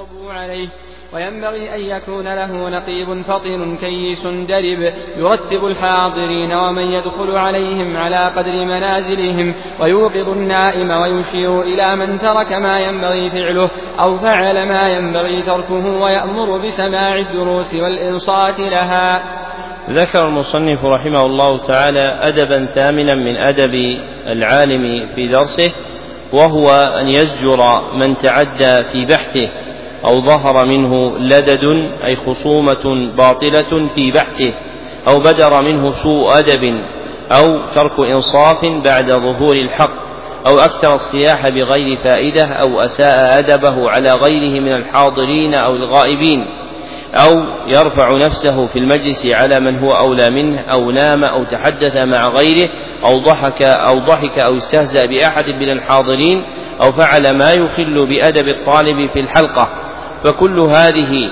يربو 0.00 0.30
عليه. 0.30 0.68
وينبغي 1.12 1.74
أن 1.74 1.80
يكون 1.80 2.24
له 2.24 2.68
نقيب 2.68 3.22
فطن 3.22 3.76
كيس 3.76 4.26
درب 4.26 4.92
يرتب 5.16 5.66
الحاضرين 5.66 6.52
ومن 6.52 6.92
يدخل 6.92 7.36
عليهم 7.36 7.96
على 7.96 8.32
قدر 8.36 8.64
منازلهم 8.64 9.54
ويوقظ 9.80 10.28
النائم 10.28 10.90
ويشير 10.90 11.62
إلى 11.62 11.96
من 11.96 12.18
ترك 12.18 12.52
ما 12.52 12.78
ينبغي 12.78 13.30
فعله 13.30 13.70
أو 14.04 14.18
فعل 14.18 14.68
ما 14.68 14.88
ينبغي 14.88 15.42
تركه 15.42 16.00
ويأمر 16.02 16.58
بسماع 16.58 17.14
الدروس 17.14 17.74
والإنصات 17.74 18.60
لها. 18.60 19.22
ذكر 19.90 20.28
المصنف 20.28 20.84
رحمه 20.84 21.26
الله 21.26 21.58
تعالى 21.58 22.20
أدبا 22.22 22.66
ثامنا 22.66 23.14
من 23.14 23.36
أدب 23.36 23.74
العالم 24.26 25.06
في 25.14 25.28
درسه 25.28 25.72
وهو 26.32 26.70
أن 26.70 27.08
يزجر 27.08 27.58
من 27.94 28.16
تعدى 28.16 28.84
في 28.84 29.04
بحثه 29.04 29.59
أو 30.04 30.20
ظهر 30.20 30.66
منه 30.66 31.18
لدد 31.18 31.64
أي 32.04 32.16
خصومة 32.16 33.12
باطلة 33.16 33.88
في 33.88 34.12
بحثه 34.12 34.54
أو 35.08 35.20
بدر 35.20 35.62
منه 35.62 35.90
سوء 35.90 36.38
أدب 36.38 36.84
أو 37.36 37.70
ترك 37.74 38.10
إنصاف 38.10 38.64
بعد 38.84 39.12
ظهور 39.12 39.56
الحق 39.56 40.10
أو 40.46 40.58
أكثر 40.58 40.94
الصياح 40.94 41.48
بغير 41.48 41.96
فائدة 42.04 42.44
أو 42.44 42.80
أساء 42.80 43.38
أدبه 43.38 43.90
على 43.90 44.12
غيره 44.12 44.60
من 44.60 44.72
الحاضرين 44.72 45.54
أو 45.54 45.76
الغائبين 45.76 46.60
أو 47.14 47.30
يرفع 47.66 48.16
نفسه 48.16 48.66
في 48.66 48.78
المجلس 48.78 49.26
على 49.26 49.60
من 49.60 49.78
هو 49.78 49.92
أولى 49.92 50.30
منه 50.30 50.60
أو 50.60 50.90
نام 50.90 51.24
أو 51.24 51.44
تحدث 51.44 51.96
مع 51.96 52.28
غيره 52.28 52.70
أو 53.04 53.18
ضحك 53.18 53.62
أو 53.62 53.98
ضحك 53.98 54.38
أو 54.38 54.54
استهزأ 54.54 55.06
بأحد 55.06 55.46
من 55.48 55.70
الحاضرين 55.70 56.44
أو 56.82 56.92
فعل 56.92 57.38
ما 57.38 57.52
يخل 57.52 58.06
بأدب 58.08 58.48
الطالب 58.48 59.08
في 59.08 59.20
الحلقة. 59.20 59.79
فكل 60.24 60.60
هذه 60.60 61.30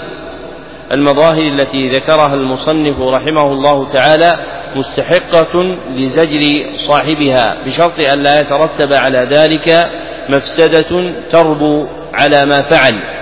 المظاهر 0.93 1.43
التي 1.43 1.89
ذكرها 1.89 2.35
المصنف 2.35 2.99
رحمه 3.01 3.53
الله 3.53 3.89
تعالى 3.89 4.39
مستحقة 4.77 5.77
لزجر 5.95 6.43
صاحبها 6.77 7.63
بشرط 7.67 8.01
أن 8.01 8.19
لا 8.19 8.41
يترتب 8.41 8.93
على 8.93 9.19
ذلك 9.31 9.91
مفسدة 10.29 11.13
تربو 11.31 11.87
على 12.15 12.47
ما 12.47 12.63
فعل 12.63 13.19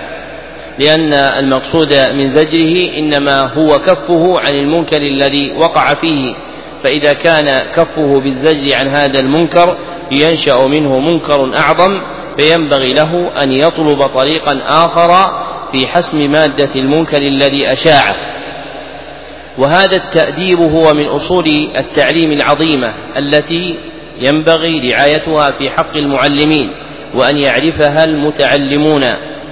لأن 0.79 1.13
المقصود 1.13 1.93
من 1.93 2.29
زجره 2.29 2.97
إنما 2.97 3.41
هو 3.41 3.79
كفه 3.79 4.39
عن 4.39 4.53
المنكر 4.53 5.01
الذي 5.01 5.51
وقع 5.57 5.93
فيه. 5.93 6.35
فإذا 6.83 7.13
كان 7.13 7.73
كفه 7.75 8.19
بالزجر 8.19 8.75
عن 8.75 8.95
هذا 8.95 9.19
المنكر 9.19 9.77
ينشأ 10.11 10.67
منه 10.67 10.99
منكر 10.99 11.57
أعظم 11.57 11.91
فينبغي 12.37 12.93
له 12.93 13.31
أن 13.43 13.51
يطلب 13.51 14.03
طريقا 14.07 14.59
آخر 14.85 15.43
في 15.71 15.87
حسم 15.87 16.31
مادة 16.31 16.75
المنكر 16.75 17.17
الذي 17.17 17.71
أشاعه. 17.71 18.15
وهذا 19.57 19.95
التأديب 19.95 20.59
هو 20.59 20.93
من 20.93 21.05
أصول 21.05 21.47
التعليم 21.75 22.31
العظيمة 22.31 22.93
التي 23.17 23.75
ينبغي 24.19 24.91
رعايتها 24.91 25.51
في 25.51 25.69
حق 25.69 25.95
المعلمين 25.95 26.71
وأن 27.15 27.37
يعرفها 27.37 28.03
المتعلمون 28.03 29.03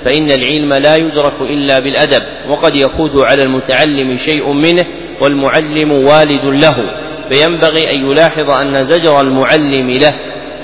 فإن 0.06 0.32
العلم 0.32 0.74
لا 0.74 0.96
يدرك 0.96 1.42
إلا 1.42 1.80
بالأدب 1.80 2.22
وقد 2.50 2.76
يفوت 2.76 3.26
على 3.26 3.44
المتعلم 3.44 4.18
شيء 4.18 4.54
منه 4.54 4.86
والمعلم 5.22 5.92
والد 5.92 6.44
له. 6.64 7.05
فينبغي 7.30 7.92
أن 7.92 7.96
يلاحظ 7.96 8.50
أن 8.50 8.84
زجر 8.84 9.22
المعلم 9.22 9.90
له 9.90 10.14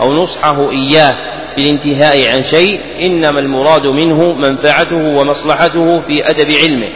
أو 0.02 0.14
نصحه 0.14 0.72
إياه 0.72 1.16
في 1.56 1.62
الانتهاء 1.62 2.34
عن 2.34 2.42
شيء 2.42 2.80
إنما 3.02 3.40
المراد 3.40 3.88
منه 3.88 4.34
منفعته 4.34 5.18
ومصلحته 5.18 6.02
في 6.02 6.24
أدب 6.26 6.52
علمه. 6.64 6.90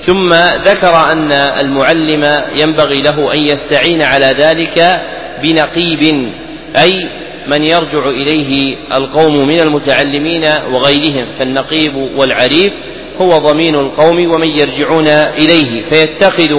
ثم 0.00 0.34
ذكر 0.64 1.12
أن 1.12 1.32
المعلم 1.32 2.42
ينبغي 2.54 3.02
له 3.02 3.32
أن 3.34 3.38
يستعين 3.38 4.02
على 4.02 4.36
ذلك 4.38 5.02
بنقيب 5.42 6.32
أي 6.78 7.24
من 7.48 7.62
يرجع 7.62 8.08
إليه 8.08 8.76
القوم 8.96 9.46
من 9.46 9.60
المتعلمين 9.60 10.44
وغيرهم 10.72 11.26
فالنقيب 11.38 11.94
والعريف 12.16 12.72
هو 13.20 13.38
ضمين 13.38 13.74
القوم 13.74 14.30
ومن 14.30 14.48
يرجعون 14.48 15.08
إليه 15.08 15.82
فيتخذ 15.82 16.54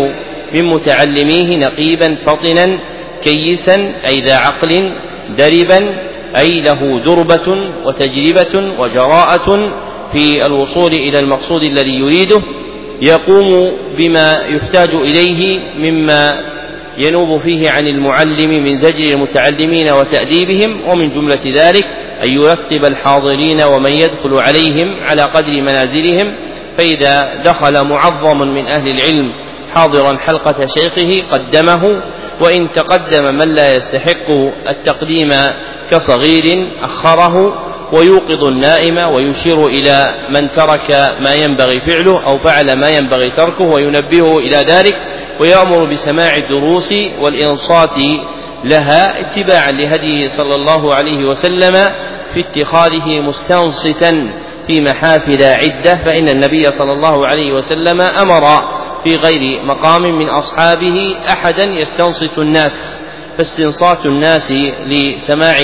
من 0.56 0.66
متعلميه 0.66 1.58
نقيبا 1.58 2.16
فطنا 2.16 2.80
كيسا 3.22 3.76
أي 4.08 4.22
ذا 4.22 4.36
عقل 4.36 4.92
دربا 5.38 5.80
أي 6.38 6.62
له 6.62 7.04
دربة 7.06 7.48
وتجربة 7.86 8.80
وجراءة 8.80 9.74
في 10.12 10.46
الوصول 10.46 10.94
إلى 10.94 11.20
المقصود 11.20 11.64
الذي 11.64 11.94
يريده. 12.00 12.42
يقوم 13.02 13.72
بما 13.98 14.40
يحتاج 14.48 14.96
إليه 14.96 15.60
مما 15.78 16.40
ينوب 16.98 17.42
فيه 17.42 17.70
عن 17.70 17.88
المعلم 17.88 18.64
من 18.64 18.76
زجر 18.76 19.14
المتعلمين 19.14 19.94
وتأديبهم 19.94 20.90
ومن 20.90 21.10
جملة 21.10 21.42
ذلك 21.56 21.86
أن 22.28 22.32
يرتب 22.32 22.86
الحاضرين 22.86 23.62
ومن 23.62 23.92
يدخل 23.92 24.34
عليهم 24.34 25.04
على 25.04 25.22
قدر 25.22 25.62
منازلهم. 25.62 26.36
فإذا 26.78 27.42
دخل 27.46 27.84
معظم 27.88 28.38
من 28.38 28.66
أهل 28.68 28.88
العلم 28.88 29.32
حاضرا 29.76 30.18
حلقة 30.18 30.66
شيخه 30.66 31.32
قدمه 31.32 32.02
وإن 32.42 32.72
تقدم 32.72 33.26
من 33.26 33.56
لا 33.56 33.76
يستحق 33.76 34.30
التقديم 34.70 35.30
كصغير 35.92 36.68
أخره 36.84 37.36
ويوقظ 37.94 38.44
النائم 38.44 38.98
ويشير 38.98 39.68
إلى 39.68 40.16
من 40.30 40.50
ترك 40.50 40.92
ما 41.20 41.34
ينبغي 41.34 41.82
فعله 41.90 42.24
أو 42.28 42.38
فعل 42.38 42.74
ما 42.74 42.90
ينبغي 42.90 43.32
تركه 43.38 43.66
وينبهه 43.66 44.38
إلى 44.38 44.58
ذلك 44.58 44.96
ويأمر 45.40 45.90
بسماع 45.90 46.36
الدروس 46.36 46.94
والإنصات 47.20 47.98
لها 48.64 49.20
اتباعا 49.20 49.72
لهديه 49.72 50.26
صلى 50.26 50.56
الله 50.56 50.94
عليه 50.96 51.26
وسلم 51.26 51.74
في 52.34 52.40
اتخاذه 52.40 53.22
مستنصتا 53.28 54.30
في 54.68 54.82
محافل 54.82 55.44
عدة 55.44 55.96
فإن 55.96 56.30
النبي 56.30 56.72
صلى 56.72 56.94
الله 56.94 57.28
عليه 57.28 57.54
وسلم 57.54 58.02
أمر 58.02 58.75
في 59.06 59.16
غير 59.16 59.66
مقام 59.66 60.02
من 60.02 60.30
أصحابه 60.30 61.16
أحدا 61.30 61.64
يستنصت 61.64 62.38
الناس 62.38 63.00
فاستنصات 63.38 64.06
الناس 64.06 64.54
لسماع 64.88 65.58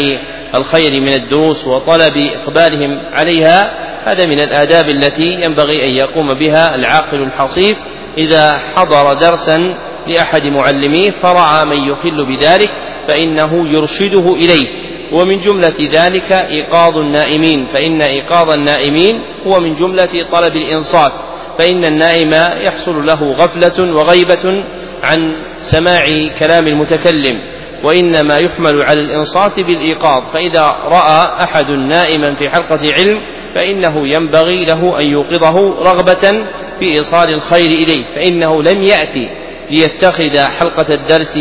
الخير 0.56 1.02
من 1.02 1.14
الدروس 1.14 1.68
وطلب 1.68 2.18
إقبالهم 2.18 2.90
عليها 3.14 3.62
هذا 4.04 4.26
من 4.26 4.40
الآداب 4.40 4.90
التي 4.90 5.42
ينبغي 5.44 5.84
أن 5.84 5.90
يقوم 5.90 6.34
بها 6.34 6.76
العاقل 6.76 7.24
الحصيف. 7.24 7.78
إذا 8.18 8.58
حضر 8.76 9.14
درسا 9.14 9.78
لأحد 10.08 10.46
معلميه 10.46 11.12
فرأى 11.12 11.66
من 11.66 11.90
يخل 11.92 12.26
بذلك 12.26 12.72
فإنه 13.08 13.70
يرشده 13.70 14.34
إليه. 14.34 14.68
ومن 15.12 15.38
جملة 15.38 15.76
ذلك 15.92 16.32
إيقاظ 16.32 16.98
النائمين 16.98 17.66
فإن 17.74 18.02
إيقاظ 18.02 18.50
النائمين 18.50 19.22
هو 19.48 19.60
من 19.60 19.76
جملة 19.76 20.30
طلب 20.32 20.56
الإنصات. 20.56 21.12
فإن 21.60 21.86
النائم 21.86 22.34
يحصل 22.62 23.06
له 23.06 23.32
غفلة 23.32 23.94
وغيبة 23.96 24.64
عن 25.04 25.20
سماع 25.56 26.04
كلام 26.40 26.68
المتكلم 26.68 27.36
وإنما 27.84 28.38
يحمل 28.38 28.82
على 28.84 29.02
الإنصات 29.02 29.60
بالإيقاظ. 29.60 30.34
فإذا 30.34 30.62
رأى 30.84 31.44
أحد 31.44 31.72
نائما 31.72 32.36
في 32.36 32.50
حلقة 32.50 32.94
علم 32.98 33.22
فإنه 33.56 34.08
ينبغي 34.08 34.66
له 34.66 35.00
أن 35.00 35.06
يوقظه 35.06 35.60
رغبة 35.92 36.46
في 36.80 36.86
إيصال 36.86 37.34
الخير 37.34 37.72
إليه. 37.72 38.16
فإنه 38.16 38.64
لم 38.64 38.82
يأتي 38.82 39.30
ليتخذ 39.72 40.40
حلقة 40.40 40.94
الدرس 40.94 41.40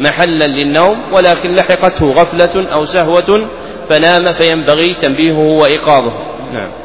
محلا 0.00 0.44
للنوم 0.44 1.12
ولكن 1.12 1.50
لحقته 1.50 2.06
غفلة 2.06 2.72
أو 2.72 2.84
سهوة 2.84 3.50
فنام 3.88 4.34
فينبغي 4.34 4.94
تنبيهه 4.94 5.60
وإيقاظه. 5.60 6.12
نعم. 6.52 6.79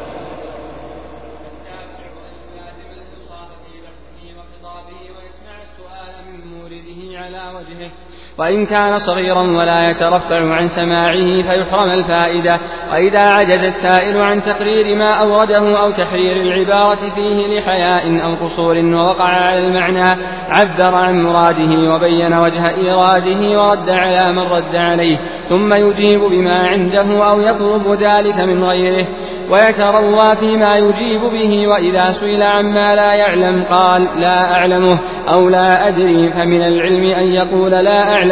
وإن 8.37 8.65
كان 8.65 8.99
صغيرا 8.99 9.41
ولا 9.41 9.89
يترفع 9.89 10.53
عن 10.53 10.67
سماعه 10.67 11.41
فيحرم 11.41 11.89
الفائدة. 11.89 12.59
وإذا 12.91 13.19
عجز 13.19 13.63
السائل 13.63 14.17
عن 14.17 14.43
تقرير 14.43 14.95
ما 14.95 15.09
أورده 15.21 15.79
أو 15.83 15.91
تحرير 15.91 16.37
العبارة 16.37 17.15
فيه 17.15 17.59
لحياء 17.59 18.25
أو 18.25 18.45
قصور 18.45 18.77
ووقع 18.77 19.23
على 19.23 19.59
المعنى 19.59 20.21
عبر 20.49 20.95
عن 20.95 21.23
مراده 21.23 21.95
وبين 21.95 22.33
وجه 22.33 22.69
إيراده 22.69 23.59
ورد 23.59 23.89
على 23.89 24.31
من 24.31 24.39
رد 24.39 24.75
عليه 24.75 25.17
ثم 25.49 25.73
يجيب 25.73 26.21
بما 26.21 26.67
عنده 26.67 27.29
أو 27.29 27.41
يطلب 27.41 28.01
ذلك 28.01 28.35
من 28.35 28.63
غيره. 28.63 29.05
ويتروى 29.49 30.35
فيما 30.39 30.75
يجيب 30.75 31.21
به 31.21 31.67
وإذا 31.67 32.13
سئل 32.19 32.43
عما 32.43 32.95
لا 32.95 33.13
يعلم 33.13 33.63
قال 33.63 34.07
لا 34.19 34.55
أعلمه 34.57 34.99
أو 35.29 35.49
لا 35.49 35.87
أدري 35.87 36.33
فمن 36.33 36.61
العلم 36.61 37.03
أن 37.05 37.33
يقول 37.33 37.71
لا 37.71 38.13
أعلم. 38.13 38.24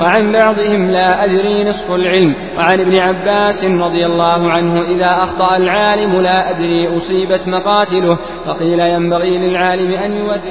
وعن 0.00 0.32
بعضهم 0.32 0.90
لا 0.90 1.24
أدري 1.24 1.64
نصف 1.64 1.90
العلم. 1.90 2.34
وعن 2.56 2.80
ابن 2.80 2.96
عباس 2.96 3.64
رضي 3.64 4.06
الله 4.06 4.50
عنه 4.50 4.82
إذا 4.82 5.10
أخطأ 5.10 5.56
العالم 5.56 6.20
لا 6.20 6.50
أدري 6.50 6.98
أصيبت 6.98 7.48
مقاتله. 7.48 8.18
فقيل 8.46 8.80
ينبغي 8.80 9.38
للعالم 9.38 9.92
أن 9.92 10.12
يورث 10.12 10.44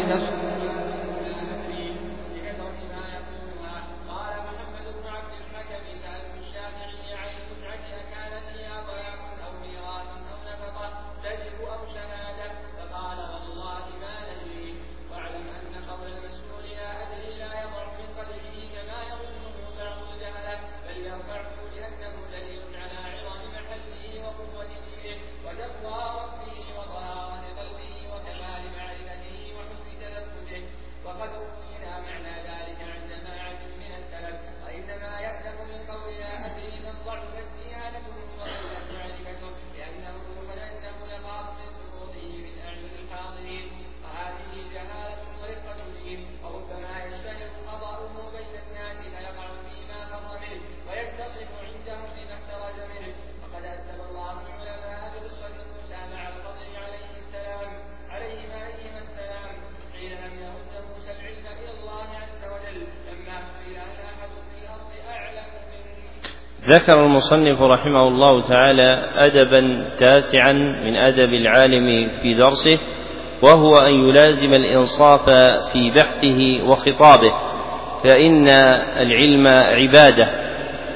ذكر 66.69 67.05
المصنف 67.05 67.61
رحمه 67.61 68.07
الله 68.07 68.41
تعالى 68.41 69.09
أدبا 69.15 69.89
تاسعا 69.99 70.53
من 70.53 70.95
أدب 70.95 71.33
العالم 71.33 72.09
في 72.21 72.33
درسه 72.33 72.77
وهو 73.41 73.77
أن 73.77 74.09
يلازم 74.09 74.53
الإنصاف 74.53 75.29
في 75.73 75.91
بحثه 75.95 76.63
وخطابه 76.63 77.31
فإن 78.03 78.47
العلم 78.99 79.47
عبادة 79.47 80.29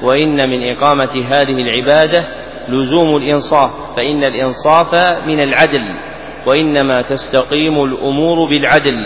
وإن 0.02 0.50
من 0.50 0.76
إقامة 0.76 1.24
هذه 1.30 1.62
العبادة 1.62 2.24
لزوم 2.68 3.16
الإنصاف 3.16 3.70
فإن 3.96 4.24
الإنصاف 4.24 4.94
من 5.26 5.40
العدل 5.40 5.98
وإنما 6.46 7.02
تستقيم 7.02 7.84
الأمور 7.84 8.48
بالعدل 8.48 8.96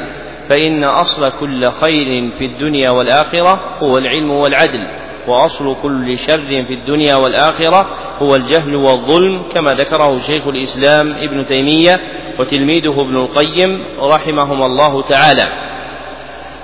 فإن 0.50 0.84
أصل 0.84 1.30
كل 1.40 1.68
خير 1.70 2.30
في 2.38 2.44
الدنيا 2.44 2.90
والآخرة 2.90 3.78
هو 3.82 3.98
العلم 3.98 4.30
والعدل. 4.30 4.97
وأصل 5.28 5.76
كل 5.82 6.18
شر 6.18 6.64
في 6.66 6.74
الدنيا 6.74 7.16
والآخرة 7.16 7.90
هو 8.18 8.34
الجهل 8.34 8.76
والظلم 8.76 9.42
كما 9.48 9.70
ذكره 9.70 10.14
شيخ 10.14 10.46
الإسلام 10.46 11.12
ابن 11.12 11.46
تيمية 11.46 12.00
وتلميذه 12.38 13.00
ابن 13.00 13.16
القيم 13.16 13.70
رحمهما 14.00 14.66
الله 14.66 15.02
تعالى. 15.02 15.48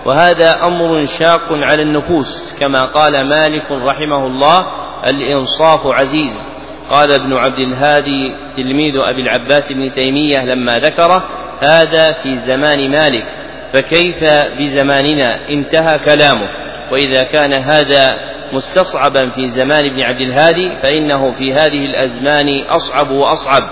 وهذا 0.07 0.61
أمر 0.65 1.05
شاق 1.05 1.49
على 1.51 1.83
النفوس 1.83 2.59
كما 2.61 2.85
قال 2.85 3.29
مالك 3.29 3.71
رحمه 3.71 4.27
الله 4.27 4.67
الإنصاف 5.07 5.87
عزيز. 5.87 6.49
قال 6.91 7.13
ابن 7.13 7.33
عبد 7.33 7.59
الهادي 7.59 8.35
تلميذ 8.57 8.95
أبي 8.97 9.23
العباس 9.23 9.73
بن 9.73 9.93
تيمية 9.93 10.45
لما 10.45 10.79
ذكره 10.79 11.29
هذا 11.61 12.13
في 12.23 12.39
زمان 12.39 12.91
مالك 12.91 13.25
فكيف 13.73 14.25
بزماننا؟ 14.59 15.49
انتهى 15.49 15.99
كلامه. 15.99 16.49
وإذا 16.93 17.23
كان 17.23 17.53
هذا 17.53 18.34
مستصعبا 18.53 19.31
في 19.31 19.49
زمان 19.49 19.85
ابن 19.85 20.03
عبد 20.03 20.21
الهادي 20.21 20.71
فإنه 20.83 21.33
في 21.33 21.53
هذه 21.53 21.85
الأزمان 21.85 22.49
أصعب 22.69 23.11
وأصعب. 23.11 23.63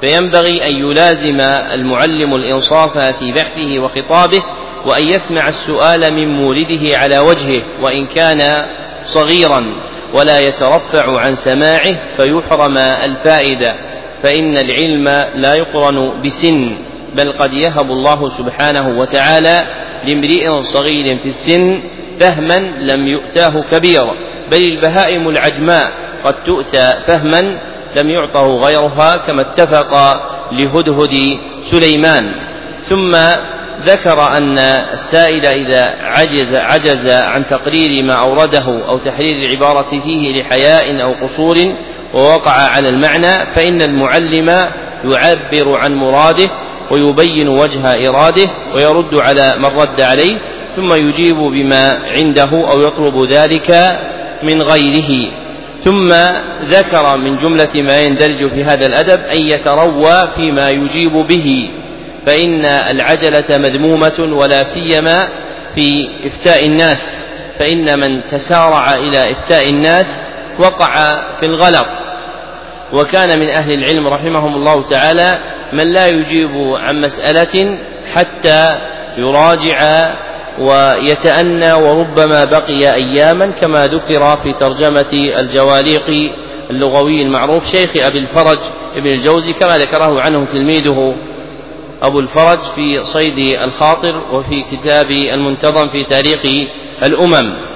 فينبغي 0.00 0.66
أن 0.66 0.76
يلازم 0.76 1.40
المعلم 1.74 2.34
الإنصاف 2.34 2.98
في 2.98 3.32
بحثه 3.32 3.78
وخطابه 3.78 4.42
وأن 4.86 5.04
يسمع 5.04 5.46
السؤال 5.46 6.14
من 6.14 6.28
مورده 6.28 6.90
على 6.94 7.18
وجهه 7.18 7.62
وإن 7.82 8.06
كان 8.06 8.40
صغيرا 9.02 9.60
ولا 10.14 10.40
يترفع 10.40 11.20
عن 11.20 11.34
سماعه 11.34 12.16
فيحرم 12.16 12.78
الفائدة. 12.78 13.74
فإن 14.22 14.58
العلم 14.58 15.04
لا 15.34 15.54
يقرن 15.54 16.20
بسن. 16.22 16.87
بل 17.14 17.32
قد 17.32 17.52
يهب 17.52 17.90
الله 17.90 18.28
سبحانه 18.28 18.98
وتعالى 18.98 19.66
لامرئ 20.04 20.58
صغير 20.58 21.16
في 21.16 21.26
السن 21.26 21.82
فهما 22.20 22.56
لم 22.80 23.06
يؤتاه 23.06 23.52
كبيرا. 23.70 24.14
بل 24.50 24.58
البهائم 24.58 25.28
العجماء 25.28 25.92
قد 26.24 26.42
تؤتى 26.42 26.92
فهما 27.08 27.40
لم 27.96 28.10
يعطه 28.10 28.46
غيرها 28.46 29.16
كما 29.16 29.42
اتفق 29.42 29.92
لهدهد 30.52 31.38
سليمان. 31.60 32.24
ثم 32.80 33.16
ذكر 33.84 34.36
أن 34.36 34.58
السائل 34.92 35.46
إذا 35.46 35.84
عجز 36.00 36.54
عجز 36.54 37.08
عن 37.08 37.46
تقرير 37.46 38.04
ما 38.04 38.12
أورده 38.14 38.64
أو 38.88 38.98
تحرير 38.98 39.36
العبارة 39.36 40.00
فيه 40.00 40.40
لحياء 40.40 41.02
أو 41.02 41.14
قصور 41.22 41.56
ووقع 42.14 42.52
على 42.52 42.88
المعنى 42.88 43.54
فإن 43.54 43.82
المعلم 43.82 44.48
يعبر 45.04 45.78
عن 45.78 45.94
مراده 45.94 46.50
ويبين 46.90 47.48
وجه 47.48 48.08
إراده 48.08 48.48
ويرد 48.74 49.14
على 49.14 49.54
من 49.58 49.78
رد 49.80 50.00
عليه 50.00 50.38
ثم 50.76 50.92
يجيب 50.92 51.36
بما 51.36 51.98
عنده 52.16 52.50
أو 52.72 52.80
يطلب 52.80 53.22
ذلك 53.22 53.98
من 54.42 54.62
غيره. 54.62 55.32
ثم 55.80 56.08
ذكر 56.68 57.16
من 57.16 57.34
جملة 57.34 57.70
ما 57.76 58.00
يندرج 58.00 58.52
في 58.54 58.64
هذا 58.64 58.86
الأدب 58.86 59.20
أن 59.20 59.42
يتروى 59.42 60.28
فيما 60.36 60.68
يجيب 60.68 61.12
به. 61.12 61.70
فإن 62.26 62.64
العجلة 62.64 63.58
مذمومة 63.58 64.36
ولا 64.36 64.62
سيما 64.62 65.28
في 65.74 66.08
إفتاء 66.26 66.66
الناس. 66.66 67.26
فإن 67.58 68.00
من 68.00 68.22
تسارع 68.30 68.94
إلى 68.94 69.30
إفتاء 69.30 69.68
الناس 69.68 70.24
وقع 70.58 70.92
في 71.40 71.46
الغلط 71.46 71.86
وكان 72.92 73.40
من 73.40 73.48
أهل 73.48 73.72
العلم 73.72 74.08
رحمهم 74.08 74.54
الله 74.54 74.82
تعالى 74.82 75.38
من 75.72 75.92
لا 75.92 76.06
يجيب 76.06 76.50
عن 76.56 77.00
مسألة 77.00 77.78
حتى 78.14 78.78
يراجع 79.18 80.08
ويتأنى 80.58 81.72
وربما 81.72 82.44
بقي 82.44 82.94
أياما 82.94 83.46
كما 83.46 83.86
ذكر 83.86 84.36
في 84.36 84.52
ترجمة 84.52 85.12
الجواليق 85.12 86.32
اللغوي 86.70 87.22
المعروف 87.22 87.66
شيخ 87.66 87.90
أبي 87.96 88.18
الفرج 88.18 88.58
ابن 88.94 89.06
الجوزي 89.06 89.52
كما 89.52 89.78
ذكره 89.78 90.20
عنه 90.20 90.44
تلميذه 90.44 91.14
أبو 92.02 92.20
الفرج 92.20 92.58
في 92.58 93.04
صيد 93.04 93.60
الخاطر 93.62 94.34
وفي 94.34 94.62
كتاب 94.62 95.10
المنتظم 95.10 95.88
في 95.88 96.04
تاريخ 96.04 96.42
الأمم. 97.02 97.68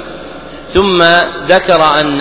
ثم 0.69 1.03
ذكر 1.47 2.01
أن 2.01 2.21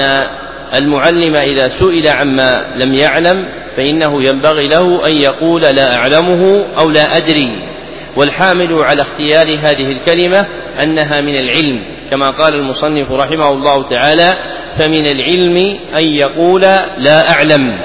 المعلم 0.78 1.36
إذا 1.36 1.68
سئل 1.68 2.08
عما 2.08 2.74
لم 2.76 2.94
يعلم 2.94 3.61
فإنه 3.78 4.24
ينبغي 4.24 4.68
له 4.68 5.08
أن 5.08 5.14
يقول 5.22 5.62
لا 5.62 5.96
أعلمه 5.96 6.66
أو 6.78 6.90
لا 6.90 7.18
أدري. 7.18 7.72
والحامل 8.16 8.84
على 8.84 9.02
اختيار 9.02 9.48
هذه 9.48 9.92
الكلمة 9.92 10.48
أنها 10.84 11.22
من 11.22 11.36
العلم 11.36 11.92
كما 12.12 12.30
قال 12.30 12.56
المصنف 12.56 13.12
رحمه 13.12 13.52
الله 13.52 13.84
تعالى 13.90 14.34
فمن 14.80 15.06
العلم 15.06 15.58
أن 15.96 16.04
يقول 16.04 16.62
لا 16.98 17.32
أعلم 17.32 17.80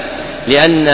لأن 0.48 0.88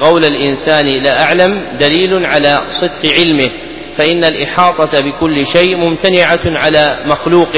قول 0.00 0.24
الإنسان 0.24 0.86
لا 0.86 1.22
أعلم 1.22 1.76
دليل 1.80 2.26
على 2.26 2.60
صدق 2.70 3.12
علمه 3.12 3.50
فإن 3.98 4.24
الإحاطة 4.24 5.00
بكل 5.00 5.46
شيء 5.46 5.76
ممتنعة 5.76 6.58
على 6.58 6.98
مخلوق 7.06 7.56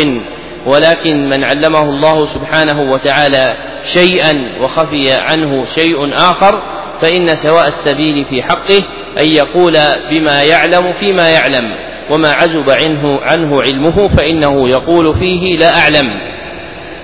ولكن 0.66 1.28
من 1.28 1.44
علمه 1.44 1.82
الله 1.82 2.24
سبحانه 2.24 2.92
وتعالى 2.92 3.56
شيئا 3.86 4.58
وخفي 4.60 5.12
عنه 5.12 5.62
شيء 5.62 6.14
آخر 6.14 6.62
فإن 7.02 7.34
سواء 7.34 7.66
السبيل 7.66 8.24
في 8.24 8.42
حقه 8.42 8.82
أن 9.18 9.28
يقول 9.28 9.78
بما 10.10 10.42
يعلم 10.42 10.92
فيما 10.92 11.30
يعلم 11.30 11.74
وما 12.10 12.32
عزب 12.32 12.70
عنه 12.70 13.20
عنه 13.22 13.62
علمه 13.62 14.08
فإنه 14.08 14.68
يقول 14.68 15.14
فيه 15.14 15.56
لا 15.56 15.78
أعلم. 15.78 16.06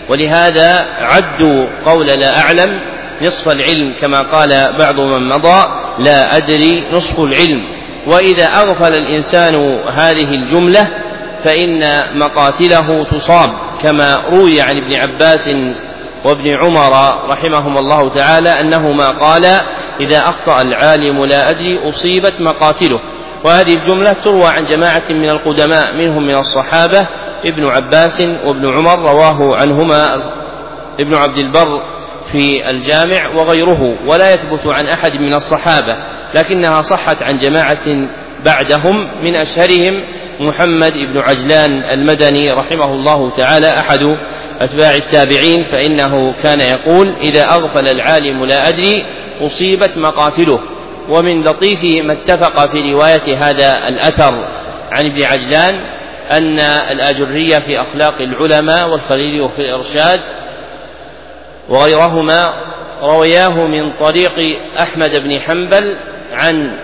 ولهذا 0.08 0.80
عدوا 1.00 1.66
قول 1.84 2.06
لا 2.06 2.40
أعلم 2.40 2.80
نصف 3.22 3.52
العلم 3.52 3.94
كما 4.00 4.20
قال 4.20 4.76
بعض 4.78 5.00
من 5.00 5.28
مضى 5.28 5.64
لا 5.98 6.36
أدري 6.36 6.82
نصف 6.92 7.20
العلم. 7.20 7.62
وإذا 8.06 8.44
أغفل 8.44 8.94
الإنسان 8.94 9.54
هذه 9.88 10.34
الجملة 10.34 10.88
فإن 11.44 12.02
مقاتله 12.18 13.04
تصاب 13.12 13.50
كما 13.82 14.16
روي 14.16 14.60
عن 14.60 14.76
ابن 14.76 14.94
عباس 14.94 15.50
وابن 16.24 16.56
عمر 16.56 16.92
رحمهما 17.30 17.80
الله 17.80 18.08
تعالى 18.08 18.50
أنهما 18.60 19.08
قالا 19.08 19.62
إذا 20.00 20.18
أخطأ 20.18 20.62
العالم 20.62 21.24
لا 21.24 21.50
أدري 21.50 21.88
أصيبت 21.88 22.34
مقاتله. 22.40 22.98
وهذه 23.44 23.74
الجملة 23.74 24.12
تروى 24.12 24.46
عن 24.46 24.64
جماعة 24.64 25.04
من 25.10 25.28
القدماء 25.28 25.96
منهم 25.96 26.26
من 26.26 26.34
الصحابة 26.36 27.06
ابن 27.44 27.66
عباس 27.66 28.20
وابن 28.20 28.66
عمر 28.66 28.98
رواه 28.98 29.56
عنهما 29.56 30.06
ابن 31.00 31.14
عبد 31.14 31.38
البر 31.38 31.82
في 32.32 32.70
الجامع 32.70 33.28
وغيره 33.36 33.98
ولا 34.06 34.34
يثبت 34.34 34.66
عن 34.66 34.86
أحد 34.86 35.12
من 35.12 35.34
الصحابة 35.34 35.96
لكنها 36.34 36.82
صحت 36.82 37.16
عن 37.22 37.36
جماعة 37.36 38.08
بعدهم 38.44 39.24
من 39.24 39.36
أشهرهم 39.36 39.94
محمد 40.40 40.92
بن 40.92 41.18
عجلان 41.18 41.70
المدني 41.70 42.50
رحمه 42.50 42.84
الله 42.84 43.30
تعالى 43.30 43.66
أحد 43.66 44.16
أتباع 44.60 44.94
التابعين 44.94 45.64
فإنه 45.64 46.32
كان 46.42 46.60
يقول 46.60 47.16
إذا 47.20 47.42
أغفل 47.42 47.88
العالم 47.88 48.44
لا 48.44 48.68
أدري 48.68 49.06
أصيبت 49.40 49.98
مقاتله. 49.98 50.60
ومن 51.08 51.42
لطيف 51.42 51.84
ما 51.84 52.12
اتفق 52.12 52.70
في 52.70 52.92
رواية 52.92 53.36
هذا 53.38 53.88
الأثر 53.88 54.34
عن 54.92 55.06
ابن 55.06 55.26
عجلان 55.26 55.74
أن 56.30 56.58
الآجرية 56.90 57.58
في 57.58 57.80
أخلاق 57.80 58.14
العلماء 58.20 58.88
والخليل 58.88 59.48
في 59.56 59.58
الإرشاد 59.58 60.20
وغيرهما 61.68 62.44
روياه 63.02 63.66
من 63.66 63.96
طريق 63.96 64.60
أحمد 64.80 65.16
بن 65.16 65.40
حنبل 65.40 65.96
عن 66.32 66.78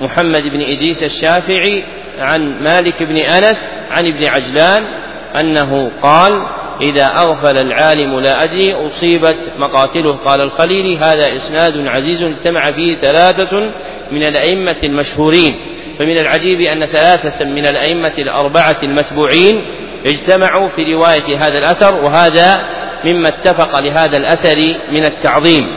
محمد 0.00 0.42
بن 0.42 0.60
إدريس 0.60 1.02
الشافعي 1.02 1.84
عن 2.18 2.62
مالك 2.62 3.02
بن 3.02 3.16
أنس 3.16 3.70
عن 3.90 4.06
ابن 4.06 4.26
عجلان 4.26 4.84
أنه 5.40 6.00
قال 6.02 6.32
إذا 6.82 7.06
أغفل 7.06 7.56
العالم 7.56 8.20
لا 8.20 8.44
أدري 8.44 8.72
أصيبت 8.72 9.36
مقاتله. 9.56 10.16
قال 10.16 10.40
الخليلي 10.40 10.98
هذا 10.98 11.32
إسناد 11.32 11.74
عزيز 11.76 12.22
اجتمع 12.22 12.66
فيه 12.66 12.94
ثلاثة 12.94 13.72
من 14.12 14.22
الأئمة 14.22 14.76
المشهورين 14.84 15.52
فمن 15.98 16.18
العجيب 16.18 16.60
أن 16.60 16.86
ثلاثة 16.86 17.44
من 17.44 17.66
الأئمة 17.66 18.12
الأربعة 18.18 18.76
المتبوعين 18.82 19.64
اجتمعوا 20.06 20.68
في 20.70 20.94
رواية 20.94 21.38
هذا 21.38 21.58
الأثر 21.58 21.94
وهذا 22.04 22.60
مما 23.04 23.28
اتفق 23.28 23.80
لهذا 23.80 24.16
الأثر 24.16 24.56
من 24.90 25.04
التعظيم. 25.04 25.76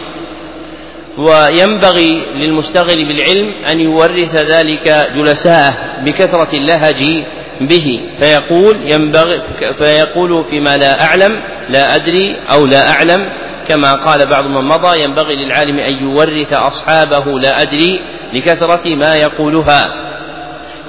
وينبغي 1.18 2.26
للمشتغل 2.36 3.06
بالعلم 3.06 3.54
أن 3.72 3.80
يورث 3.80 4.36
ذلك 4.36 5.12
جلساءه 5.16 5.78
بكثرة 6.04 6.50
اللهج 6.54 7.24
به. 7.62 8.02
فيقول 8.20 8.94
ينبغي 8.96 9.42
فيقول 9.84 10.46
فيما 10.50 10.78
لا 10.78 11.04
أعلم 11.06 11.44
لا 11.70 11.96
أدري 11.96 12.36
أو 12.52 12.66
لا 12.66 12.92
أعلم. 12.92 13.30
كما 13.68 13.94
قال 13.94 14.30
بعض 14.30 14.46
من 14.46 14.68
مضى 14.68 15.02
ينبغي 15.04 15.36
للعالم 15.36 15.80
أن 15.80 15.94
يورث 15.94 16.54
أصحابه 16.54 17.40
لا 17.40 17.62
أدري 17.62 18.02
لكثرة 18.34 18.96
ما 18.96 19.14
يقولها. 19.18 20.05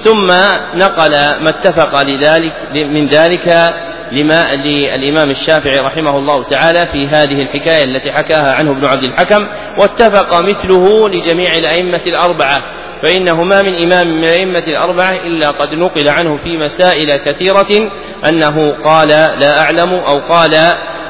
ثم 0.03 0.27
نقل 0.75 1.11
ما 1.43 1.49
اتفق 1.49 2.01
لذلك 2.01 2.53
من 2.75 3.07
ذلك 3.07 3.73
لما 4.11 4.51
للإمام 4.55 5.29
الشافعي 5.29 5.79
رحمه 5.79 6.17
الله 6.17 6.43
تعالى 6.43 6.85
في 6.85 7.07
هذه 7.07 7.41
الحكاية 7.41 7.83
التي 7.83 8.11
حكاها 8.11 8.55
عنه 8.55 8.71
ابن 8.71 8.85
عبد 8.85 9.03
الحكم 9.03 9.47
واتفق 9.79 10.41
مثله 10.41 11.09
لجميع 11.09 11.49
الأئمة 11.57 12.01
الأربعة 12.07 12.57
فإنه 13.03 13.43
ما 13.43 13.61
من 13.61 13.75
إمام 13.75 14.07
من 14.07 14.23
الأئمة 14.23 14.63
الأربعة 14.67 15.11
إلا 15.11 15.49
قد 15.49 15.73
نقل 15.73 16.09
عنه 16.09 16.37
في 16.37 16.57
مسائل 16.57 17.17
كثيرة 17.17 17.91
أنه 18.29 18.71
قال 18.71 19.07
لا 19.39 19.61
أعلم 19.61 19.93
أو 19.93 20.19
قال 20.19 20.51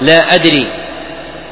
لا 0.02 0.36
أدري. 0.36 0.68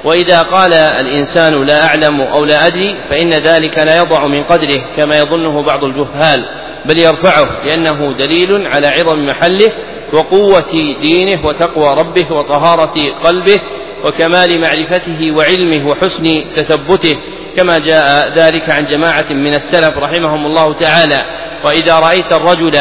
وإذا 0.06 0.42
قال 0.42 0.74
الإنسان 0.74 1.64
لا 1.64 1.86
أعلم 1.86 2.22
أو 2.22 2.46
لا 2.46 2.68
أدري 2.68 2.96
فإن 3.10 3.34
ذلك 3.34 3.80
لا 3.80 3.98
يضع 3.98 4.28
من 4.28 4.44
قدره 4.44 4.82
كما 4.98 5.20
يظنه 5.20 5.62
بعض 5.62 5.84
الجهال 5.84 6.46
بل 6.86 6.98
يرفعه 6.98 7.64
لأنه 7.66 8.18
دليل 8.18 8.68
على 8.68 8.88
عظم 8.88 9.26
محله 9.26 9.72
وقوة 10.14 10.72
دينه 11.02 11.46
وتقوى 11.46 11.88
ربه 11.88 12.32
وطهارة 12.32 12.94
قلبه 13.24 13.62
وكمال 14.04 14.62
معرفته 14.62 15.32
وعلمه 15.32 15.88
وحسن 15.90 16.24
تثبته 16.56 17.18
كما 17.58 17.80
جاء 17.80 18.32
ذلك 18.36 18.70
عن 18.70 18.84
جماعة 18.84 19.34
من 19.34 19.54
السلف 19.54 19.94
رحمهم 19.98 20.46
الله 20.46 20.74
تعالى. 20.74 21.26
وإذا 21.64 22.00
رأيت 22.00 22.34
الرجل 22.34 22.78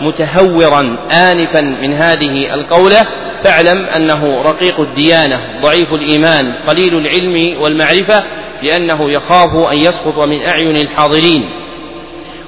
متهورا 0.00 0.98
آنفا 1.12 1.60
من 1.60 1.92
هذه 1.92 2.54
القولة 2.54 3.02
فاعلم 3.44 3.84
أنه 3.96 4.42
رقيق 4.42 4.80
الديانة 4.80 5.60
ضعيف 5.62 5.92
الإيمان 5.92 6.52
قليل 6.66 6.94
العلم 6.94 7.62
والمعرفة 7.62 8.24
لأنه 8.62 9.10
يخاف 9.10 9.72
أن 9.72 9.78
يسقط 9.78 10.18
من 10.18 10.40
أعين 10.42 10.76
الحاضرين 10.76 11.64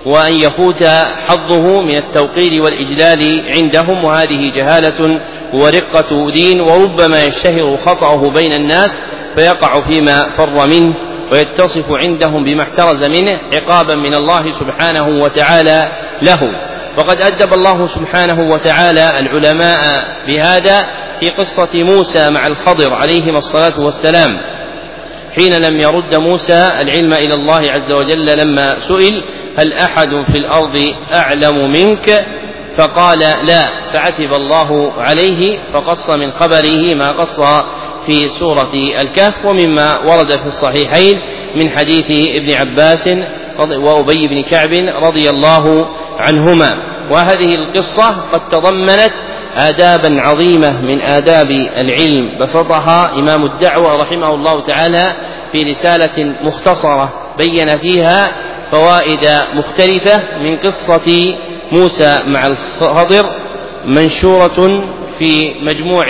وأن 0.07 0.41
يفوت 0.41 0.83
حظه 1.29 1.81
من 1.83 1.97
التوقير 1.97 2.63
والإجلال 2.63 3.45
عندهم 3.57 4.05
وهذه 4.05 4.51
جهالة 4.57 5.21
ورقة 5.55 6.31
دين 6.31 6.61
وربما 6.61 7.25
يشتهر 7.25 7.77
خطأه 7.77 8.31
بين 8.31 8.53
الناس 8.53 9.03
فيقع 9.37 9.81
فيما 9.81 10.29
فر 10.29 10.67
منه. 10.67 10.95
ويتصف 11.33 11.85
عندهم 12.05 12.45
بما 12.45 12.63
احترز 12.63 13.05
منه 13.05 13.41
عقابا 13.53 13.95
من 13.95 14.15
الله 14.15 14.51
سبحانه 14.51 15.23
وتعالى 15.25 15.93
له. 16.23 16.39
وقد 16.97 17.21
أدب 17.21 17.53
الله 17.55 17.87
سبحانه 17.87 18.53
وتعالى 18.53 19.19
العلماء 19.19 19.79
بهذا 20.27 20.87
في 21.21 21.29
قصة 21.29 21.69
موسى 21.75 22.31
مع 22.31 22.47
الخضر 22.47 22.95
عليهما 22.95 23.39
الصلاة 23.39 23.81
والسلام. 23.81 24.31
حين 25.37 25.53
لم 25.53 25.81
يرد 25.81 26.15
موسى 26.15 26.73
العلم 26.81 27.13
إلى 27.13 27.35
الله 27.35 27.73
عز 27.73 27.93
وجل 27.93 28.39
لما 28.39 28.79
سئل 28.79 29.25
هل 29.59 29.73
أحد 29.73 30.09
في 30.33 30.39
الأرض 30.39 30.79
أعلم 31.15 31.73
منك؟ 31.73 32.27
فقال 32.79 33.19
لا 33.19 33.93
فعتب 33.93 34.35
الله 34.35 34.93
عليه 34.99 35.59
فقص 35.73 36.11
من 36.11 36.31
خبره 36.31 36.95
ما 36.95 37.11
قص 37.11 37.41
في 38.07 38.29
سورة 38.29 38.73
الكهف 39.01 39.35
ومما 39.45 39.99
ورد 39.99 40.33
في 40.33 40.47
الصحيحين 40.47 41.21
من 41.57 41.71
حديث 41.71 42.37
ابن 42.37 42.53
عباس 42.53 43.09
وأبي 43.59 44.29
بن 44.29 44.43
كعب 44.43 44.71
رضي 45.03 45.31
الله 45.31 45.89
عنهما. 46.19 46.75
وهذه 47.11 47.55
القصة 47.55 48.11
قد 48.33 48.49
تضمنت 48.49 49.13
آدابا 49.57 50.23
عظيمة 50.23 50.81
من 50.81 51.01
آداب 51.01 51.51
العلم. 51.51 52.39
بسطها 52.41 53.13
إمام 53.19 53.45
الدعوة 53.45 54.03
رحمه 54.03 54.35
الله 54.35 54.63
تعالى 54.63 55.17
في 55.53 55.63
رسالة 55.63 56.35
مختصرة 56.43 57.13
بين 57.39 57.79
فيها 57.79 58.33
فوائد 58.71 59.29
مختلفة 59.55 60.23
من 60.39 60.57
قصة 60.57 61.37
موسى 61.73 62.23
مع 62.27 62.47
الخضر 62.47 63.27
منشورة 63.85 64.89
في 65.19 65.55
مجموع 65.61 66.07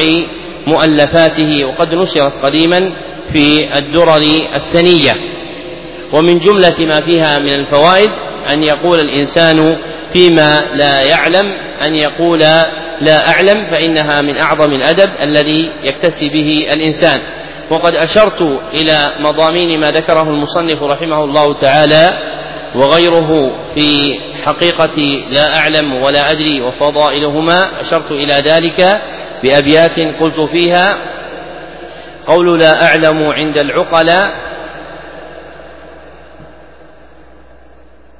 مؤلفاته 0.66 1.64
وقد 1.64 1.88
نشرت 1.88 2.33
قديما 2.42 2.92
في 3.33 3.79
الدرر 3.79 4.23
السنية. 4.55 5.12
ومن 6.12 6.38
جملة 6.38 6.75
ما 6.81 7.01
فيها 7.01 7.38
من 7.38 7.55
الفوائد 7.55 8.11
أن 8.53 8.64
يقول 8.64 9.01
الإنسان 9.01 9.77
فيما 10.12 10.61
لا 10.75 11.03
يعلم 11.03 11.47
أن 11.87 11.95
يقول 11.95 12.38
لا 13.01 13.31
أعلم 13.31 13.64
فإنها 13.64 14.23
من 14.23 14.38
أعظم 14.38 14.73
الأدب 14.73 15.11
الذي 15.21 15.71
يكتسي 15.85 16.29
به 16.29 16.66
الإنسان. 16.73 17.21
وقد 17.71 17.95
أشرت 17.95 18.42
إلى 18.73 19.09
مضامين 19.21 19.81
ما 19.81 19.90
ذكره 19.90 20.23
المصنف 20.23 20.83
رحمه 20.83 21.25
الله 21.25 21.55
تعالى 21.55 22.19
وغيره 22.77 23.53
في 23.75 24.19
حقيقة 24.45 24.97
لا 25.31 25.59
أعلم 25.59 25.93
ولا 26.03 26.31
أدري 26.31 26.62
وفضائلهما 26.62 27.81
أشرت 27.81 28.11
إلى 28.12 28.33
ذلك 28.33 29.03
بأبيات 29.43 29.99
قلت 30.21 30.41
فيها 30.41 30.97
قول 32.27 32.59
لا 32.59 32.85
أعلم 32.85 33.23
عند 33.23 33.59
العقلاء 33.59 34.47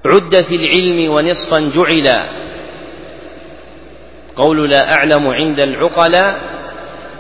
عد 0.07 0.43
في 0.43 0.57
العلم 0.57 1.13
ونصفا 1.13 1.71
جعلا. 1.75 2.25
قول 4.37 4.71
لا 4.71 4.95
أعلم 4.95 5.27
عند 5.27 5.59
العقلاء 5.59 6.37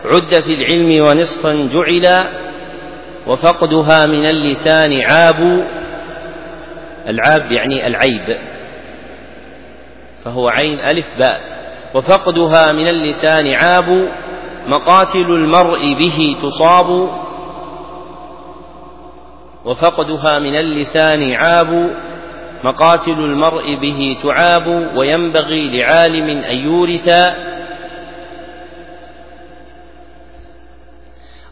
عد 0.04 0.42
في 0.42 0.54
العلم 0.54 1.06
ونصفا 1.06 1.68
جعلا. 1.72 2.46
وفقدها 3.26 4.06
من 4.06 4.26
اللسان 4.26 5.00
عاب 5.00 5.66
العاب 7.08 7.52
يعني 7.52 7.86
العيب. 7.86 8.38
فهو 10.24 10.48
عين 10.48 10.80
ألف 10.80 11.06
باء. 11.18 11.40
وفقدها 11.94 12.72
من 12.72 12.88
اللسان 12.88 13.52
عاب 13.52 14.08
مقاتل 14.66 15.20
المرء 15.20 15.94
به 15.94 16.36
تصاب. 16.42 17.08
وفقدها 19.64 20.38
من 20.38 20.56
اللسان 20.56 21.32
عاب 21.32 21.90
مقاتل 22.64 23.12
المرء 23.12 23.80
به 23.80 24.16
تعاب. 24.22 24.96
وينبغي 24.96 25.78
لعالم 25.78 26.28
أن 26.28 26.56
يورث. 26.56 27.08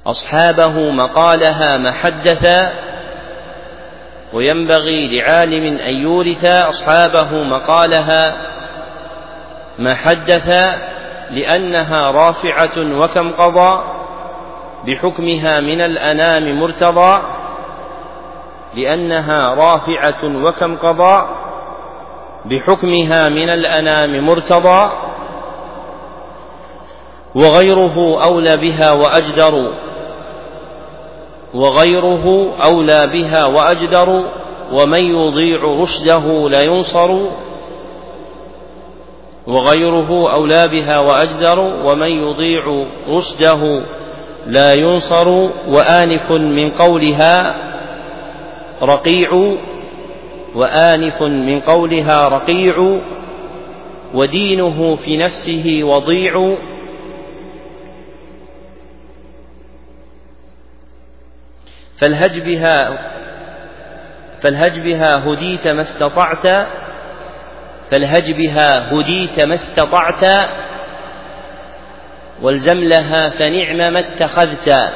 أصحابه 0.07 0.91
مقالها 0.91 1.79
محدثا 1.79 2.73
وينبغي 4.35 5.19
لعالم 5.19 5.79
أن 5.79 5.95
يورث 5.95 6.45
أصحابه 6.45 7.43
مقالها 7.43 8.37
ما 9.79 9.95
حدث 9.95 10.75
لأنها 11.31 12.11
رافعة 12.11 12.79
وكم 12.79 13.33
قضى 13.33 13.85
بحكمها 14.87 15.61
من 15.61 15.81
الأنام 15.81 16.61
مرتضى 16.61 17.23
لأنها 18.75 19.55
رافعة 19.55 20.45
وكم 20.45 20.77
قضى 20.77 21.29
بحكمها 22.45 23.29
من 23.29 23.51
الأنام 23.51 24.27
مرتضى 24.27 24.91
وغيره 27.35 28.25
أولى 28.25 28.57
بها 28.57 28.93
وأجدر. 28.93 29.75
وغيره 31.55 32.55
أولى 32.65 33.07
بها 33.07 33.45
وأجدر 33.45 34.09
ومن 34.73 34.99
يضيع 34.99 35.65
رشده 35.83 36.49
لا 36.49 36.63
ينصر 36.63 37.11
وغيره 39.47 40.33
أولى 40.35 40.69
بها 40.69 40.99
وأجدر 41.01 41.61
ومن 41.61 42.09
يضيع 42.09 42.87
رشده 43.09 43.85
لا 44.47 44.75
ينصر 44.75 45.29
وآنف 45.69 46.31
من 46.31 46.71
قولها 46.71 47.55
رقيع 48.83 49.31
وآنف 50.55 51.23
من 51.23 51.61
قولها 51.61 52.29
رقيع 52.29 53.01
ودينه 54.15 54.95
في 54.95 55.17
نفسه 55.17 55.81
وضيع. 55.85 56.57
فالهج 62.05 62.41
بها 62.41 62.99
فالهج 64.41 64.81
بها 64.81 65.29
هديت 65.29 65.69
ما 65.69 65.81
استطعت 65.81 66.47
فالهج 67.91 68.33
بها 68.33 68.93
هديت 68.93 69.41
ما 69.41 69.55
استطعت 69.55 70.51
والزم 72.43 72.79
لها 72.79 73.29
فنعم 73.31 73.93
ما 73.93 74.01
اتخذت 74.01 74.93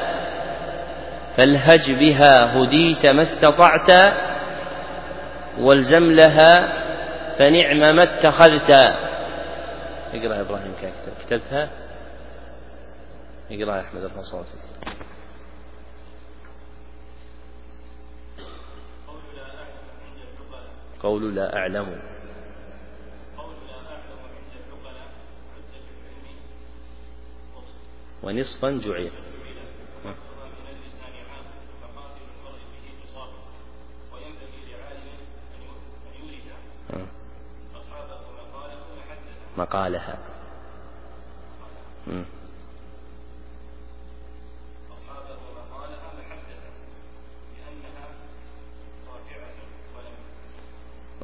فالهج 1.36 1.92
بها 1.92 2.58
هديت 2.58 3.06
ما 3.06 3.22
استطعت 3.22 3.90
والزم 5.58 6.12
لها 6.12 6.72
فنعم 7.38 7.96
ما 7.96 8.02
اتخذت. 8.02 8.70
اقرأ 10.14 10.34
يا 10.34 10.40
إبراهيم 10.40 10.72
كتبتها. 11.20 11.68
اقرأ 13.50 13.76
يا 13.76 13.80
أحمد 13.80 14.02
ارفع 14.02 14.22
صوتك 14.22 14.68
قول 21.02 21.34
لا 21.34 21.56
أعلم. 21.56 22.00
ونصفا 28.22 28.70
جعل. 28.70 29.10
مقالها. 39.58 40.18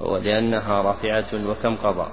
ولأنها 0.05 0.83
رافعة 0.83 1.51
وكم 1.51 1.77
قضى 1.77 2.11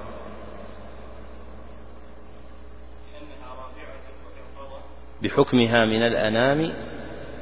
بحكمها 5.21 5.85
من 5.85 6.01
الأنام 6.01 6.73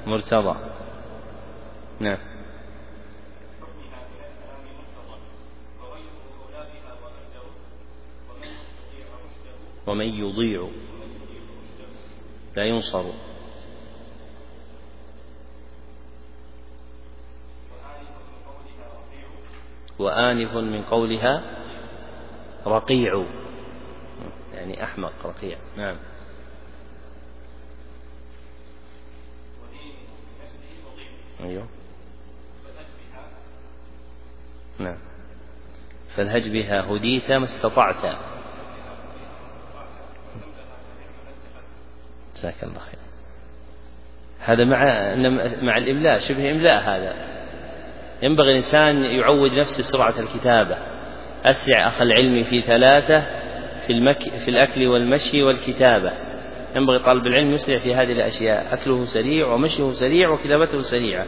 مرتضى. 0.07 0.55
نعم. 1.99 2.17
ومن 9.87 10.05
يضيع. 10.05 10.67
لا 12.55 12.65
ينصر. 12.65 13.03
وآنف 19.99 20.53
من 20.53 20.83
قولها 20.83 21.43
رقيع. 22.67 23.25
يعني 24.53 24.83
أحمق 24.83 25.13
رقيع. 25.25 25.57
نعم. 25.77 25.97
أيوه. 31.39 31.67
نعم. 34.79 34.97
فالهج 36.15 36.49
بها 36.49 36.81
هديت 36.81 37.31
ما 37.31 37.43
استطعت. 37.43 38.17
جزاك 42.35 42.63
الله 42.63 42.79
خير. 42.79 42.99
هذا 44.39 44.63
مع 44.63 44.79
مع 45.61 45.77
الإملاء 45.77 46.17
شبه 46.17 46.51
إملاء 46.51 46.81
هذا. 46.83 47.28
ينبغي 48.23 48.51
الإنسان 48.51 49.03
يعود 49.03 49.51
نفسه 49.51 49.81
سرعة 49.81 50.19
الكتابة. 50.19 50.77
أسرع 51.43 51.87
أخ 51.87 52.01
العلم 52.01 52.43
في 52.43 52.61
ثلاثة 52.61 53.19
في, 53.87 53.93
المك 53.93 54.19
في 54.37 54.51
الأكل 54.51 54.87
والمشي 54.87 55.43
والكتابة. 55.43 56.11
ينبغي 56.75 56.99
طالب 57.05 57.27
العلم 57.27 57.51
يسرع 57.51 57.79
في 57.79 57.95
هذه 57.95 58.11
الأشياء. 58.11 58.73
أكله 58.73 59.03
سريع 59.03 59.47
ومشيه 59.47 59.91
سريع 59.91 60.29
وكتابته 60.29 60.79
سريعة. 60.79 61.25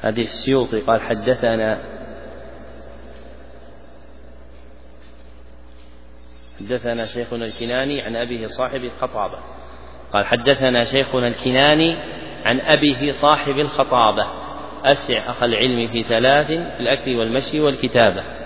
هذه 0.00 0.20
السيوطي 0.20 0.80
قال 0.80 1.00
حدثنا 1.00 1.82
حدثنا 6.60 7.06
شيخنا 7.06 7.44
الكناني 7.44 8.02
عن 8.02 8.16
أبيه 8.16 8.46
صاحب 8.46 8.84
الخطابة 8.84 9.38
قال 10.12 10.26
حدثنا 10.26 10.84
شيخنا 10.84 11.26
الكناني 11.26 11.96
عن 12.44 12.60
أبيه 12.60 13.10
صاحب 13.12 13.58
الخطابة. 13.58 14.26
أسع 14.84 15.30
أخ 15.30 15.42
العلم 15.42 15.88
في 15.88 16.02
ثلاث 16.02 16.46
في 16.46 16.80
الأكل 16.80 17.16
والمشي 17.16 17.60
والكتابة. 17.60 18.41